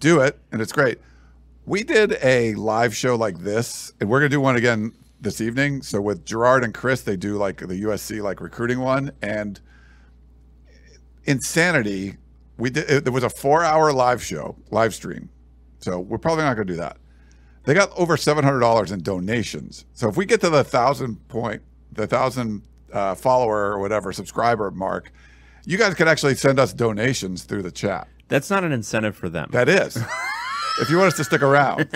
[0.00, 0.98] Do it, and it's great.
[1.66, 5.82] We did a live show like this, and we're gonna do one again this evening.
[5.82, 9.60] So with Gerard and Chris, they do like the USC like recruiting one, and
[11.24, 12.16] insanity.
[12.58, 12.90] We did.
[12.90, 15.28] It, there was a four-hour live show, live stream.
[15.80, 16.96] So we're probably not gonna do that.
[17.66, 19.84] They got over seven hundred dollars in donations.
[19.92, 21.62] So if we get to the thousand point,
[21.92, 22.62] the thousand
[22.92, 25.12] uh, follower or whatever subscriber mark,
[25.64, 28.08] you guys can actually send us donations through the chat.
[28.28, 29.48] That's not an incentive for them.
[29.52, 29.96] That is.
[30.80, 31.88] if you want us to stick around.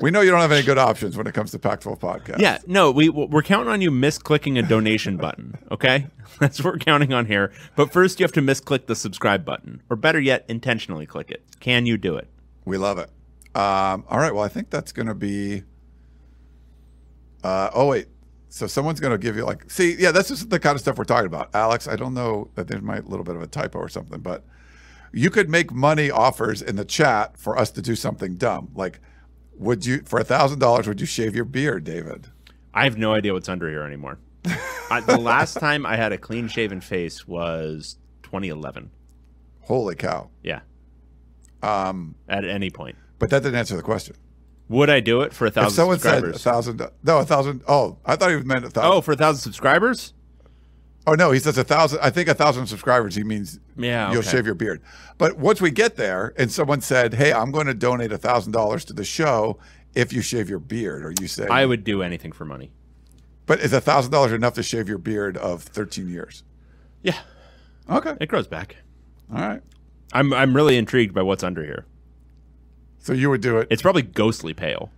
[0.00, 2.38] We know you don't have any good options when it comes to Pac-12 podcast.
[2.40, 5.56] yeah, no, we we're counting on you misclicking a donation button.
[5.70, 6.08] Okay,
[6.40, 7.52] that's what we're counting on here.
[7.74, 11.42] But first, you have to misclick the subscribe button, or better yet, intentionally click it.
[11.60, 12.28] Can you do it?
[12.66, 13.08] We love it.
[13.54, 14.34] Um, all right.
[14.34, 15.62] Well, I think that's going to be.
[17.44, 18.06] Uh, oh wait,
[18.48, 20.96] So someone's going to give you like, see, yeah, that's just the kind of stuff
[20.96, 21.54] we're talking about.
[21.54, 24.20] Alex, I don't know that there might a little bit of a typo or something,
[24.20, 24.44] but
[25.12, 28.70] you could make money offers in the chat for us to do something dumb.
[28.74, 29.00] Like,
[29.58, 32.28] would you for a thousand dollars would you shave your beard, David?
[32.72, 34.18] I have no idea what's under here anymore.
[34.90, 38.90] I, the last time I had a clean shaven face was 2011.
[39.62, 40.30] Holy cow!
[40.42, 40.60] Yeah,
[41.62, 42.96] Um, at any point.
[43.22, 44.16] But that didn't answer the question.
[44.68, 47.62] Would I do it for a If thousand someone said a thousand, no, a thousand.
[47.68, 48.90] Oh, I thought he meant a thousand.
[48.90, 50.12] oh, for a thousand subscribers?
[51.06, 51.98] Oh no, he says a thousand.
[52.00, 53.14] I think a thousand subscribers.
[53.14, 54.30] He means Yeah, you'll okay.
[54.30, 54.80] shave your beard.
[55.18, 58.52] But once we get there, and someone said, "Hey, I'm going to donate a thousand
[58.52, 59.58] dollars to the show
[59.94, 62.72] if you shave your beard," or you say, I would do anything for money.
[63.46, 66.44] But is a thousand dollars enough to shave your beard of 13 years?
[67.02, 67.18] Yeah,
[67.90, 68.76] Okay, it grows back.
[69.32, 69.60] all right.
[70.12, 71.84] I'm I'm really intrigued by what's under here.
[73.02, 73.68] So you would do it.
[73.70, 74.90] It's probably ghostly pale.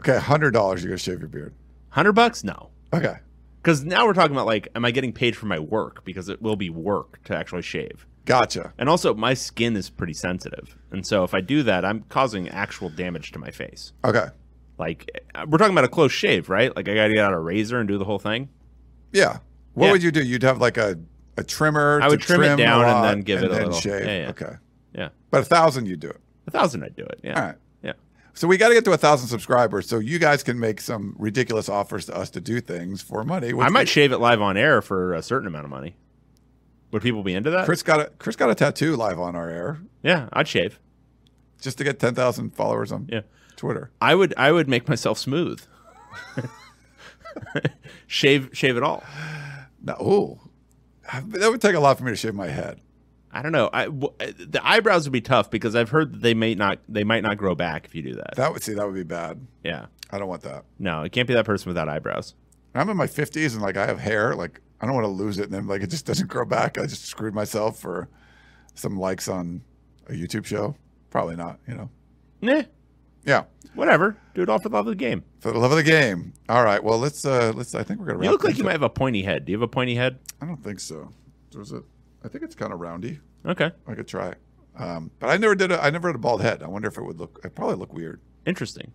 [0.00, 0.82] Okay, hundred dollars.
[0.82, 1.54] You're gonna shave your beard.
[1.90, 2.44] Hundred bucks?
[2.44, 3.16] No, Okay,
[3.62, 6.04] because now we're talking about like, am I getting paid for my work?
[6.04, 8.06] Because it will be work to actually shave.
[8.24, 8.72] gotcha.
[8.78, 12.48] And also, my skin is pretty sensitive, and so if I do that, I'm causing
[12.48, 13.92] actual damage to my face.
[14.04, 14.26] Okay,
[14.78, 16.74] Like uh, we're talking about a close shave, right?
[16.76, 18.48] Like I got to get out a razor and do the whole thing.
[19.12, 19.38] yeah.
[19.74, 19.92] What Yeah.
[19.92, 20.22] would you do?
[20.24, 20.98] You'd have like a
[21.36, 22.00] a trimmer.
[22.02, 24.04] I would to trim it down and then give it a then little- shave.
[24.04, 24.30] yeah, yeah.
[24.30, 24.56] Okay,
[24.94, 26.20] Yeah, but a thousand, you'd do it.
[26.48, 27.20] A thousand, I'd do it.
[27.22, 27.56] Yeah, All right.
[27.82, 27.92] yeah.
[28.34, 31.14] So we got to get to a thousand subscribers, so you guys can make some
[31.18, 33.52] ridiculous offers to us to do things for money.
[33.58, 35.96] I might shave it live on air for a certain amount of money.
[36.92, 37.64] Would people be into that?
[37.66, 40.78] Chris got a Chris got a tattoo live on our air Yeah, I'd shave.
[41.60, 43.22] just to get ten thousand followers on Yeah,
[43.56, 43.90] Twitter.
[44.00, 44.32] I would.
[44.38, 45.60] I would make myself smooth.
[48.06, 49.02] shave, shave it all.
[49.82, 50.40] No, ooh,
[51.12, 52.80] that would take a lot for me to shave my head.
[53.32, 53.68] I don't know.
[53.72, 56.78] I w- the eyebrows would be tough because I've heard that they may not.
[56.88, 58.36] They might not grow back if you do that.
[58.36, 59.46] That would see that would be bad.
[59.64, 59.86] yeah.
[60.10, 60.64] I don't want that.
[60.78, 62.34] No, it can't be that person without eyebrows.
[62.74, 64.34] I'm in my fifties and like I have hair.
[64.34, 66.78] Like I don't want to lose it, and then like it just doesn't grow back.
[66.78, 68.08] I just screwed myself for
[68.74, 69.62] some likes on
[70.08, 70.74] a YouTube show.
[71.10, 71.58] Probably not.
[71.68, 71.90] You know.
[72.40, 72.62] Nah,
[73.26, 73.44] Yeah.
[73.74, 74.16] whatever.
[74.34, 75.24] Do it all for the love of the game.
[75.40, 76.32] For the love of the game.
[76.48, 76.82] All right.
[76.82, 77.24] Well, let's.
[77.26, 77.74] uh Let's.
[77.74, 78.24] I think we're gonna.
[78.24, 78.66] You look like you up.
[78.66, 79.44] might have a pointy head.
[79.44, 80.18] Do you have a pointy head?
[80.40, 81.10] I don't think so.
[81.52, 81.82] There's a.
[82.24, 83.20] I think it's kind of roundy.
[83.46, 84.34] Okay, I could try.
[84.78, 85.72] Um, but I never did.
[85.72, 86.62] A, I never had a bald head.
[86.62, 87.40] I wonder if it would look.
[87.44, 88.20] It probably look weird.
[88.46, 88.92] interesting.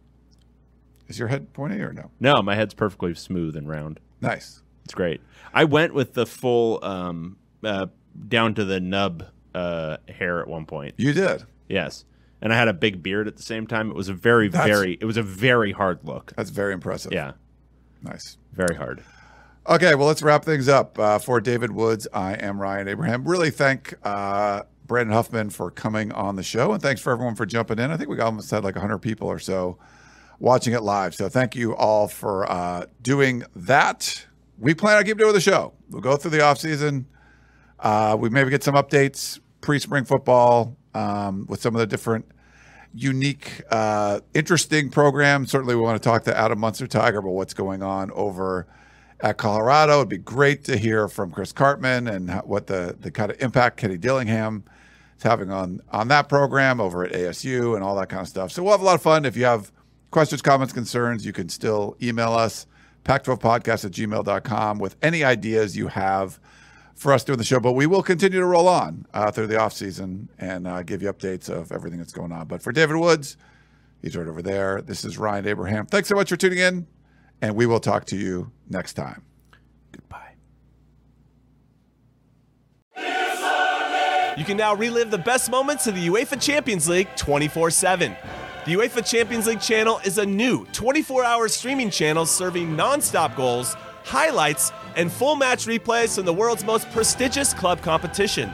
[1.07, 2.09] Is your head pointy or no?
[2.21, 3.99] No, my head's perfectly smooth and round.
[4.21, 4.61] Nice.
[4.85, 5.19] It's great.
[5.53, 7.87] I went with the full um, uh,
[8.29, 10.95] down to the nub uh, hair at one point.
[10.97, 11.43] You did.
[11.67, 12.05] Yes,
[12.41, 13.89] and I had a big beard at the same time.
[13.89, 14.97] It was a very, That's- very.
[14.99, 16.33] It was a very hard look.
[16.37, 17.11] That's very impressive.
[17.11, 17.33] Yeah,
[18.01, 18.37] Nice.
[18.53, 19.03] very hard.
[19.65, 20.99] Okay, well, let's wrap things up.
[20.99, 23.25] Uh, for David Woods, I am Ryan Abraham.
[23.25, 27.45] Really thank uh, Brandon Huffman for coming on the show, and thanks for everyone for
[27.45, 27.89] jumping in.
[27.89, 29.77] I think we almost had like 100 people or so
[30.37, 31.15] watching it live.
[31.15, 34.25] So thank you all for uh, doing that.
[34.59, 35.71] We plan on keep doing the show.
[35.89, 37.07] We'll go through the off season.
[37.79, 42.25] Uh, we maybe get some updates pre-spring football um, with some of the different
[42.93, 45.51] unique, uh, interesting programs.
[45.51, 48.67] Certainly, we want to talk to Adam Munsterteiger about what's going on over
[49.23, 49.99] at Colorado.
[49.99, 53.77] It'd be great to hear from Chris Karpman and what the the kind of impact
[53.77, 54.65] Kenny Dillingham
[55.17, 58.51] is having on on that program over at ASU and all that kind of stuff.
[58.51, 59.25] So we'll have a lot of fun.
[59.25, 59.71] If you have
[60.11, 62.67] questions, comments, concerns, you can still email us
[63.05, 66.39] pac12podcast at gmail.com with any ideas you have
[66.93, 67.59] for us doing the show.
[67.59, 71.01] But we will continue to roll on uh, through the off season and uh, give
[71.01, 72.47] you updates of everything that's going on.
[72.47, 73.37] But for David Woods,
[74.01, 74.81] he's right over there.
[74.81, 75.85] This is Ryan Abraham.
[75.85, 76.87] Thanks so much for tuning in,
[77.43, 79.21] and we will talk to you next time.
[79.91, 80.35] Goodbye.
[84.37, 88.15] You can now relive the best moments of the UEFA Champions League 24 7.
[88.65, 93.35] The UEFA Champions League channel is a new 24 hour streaming channel serving non stop
[93.35, 93.75] goals,
[94.05, 98.53] highlights, and full match replays from the world's most prestigious club competition.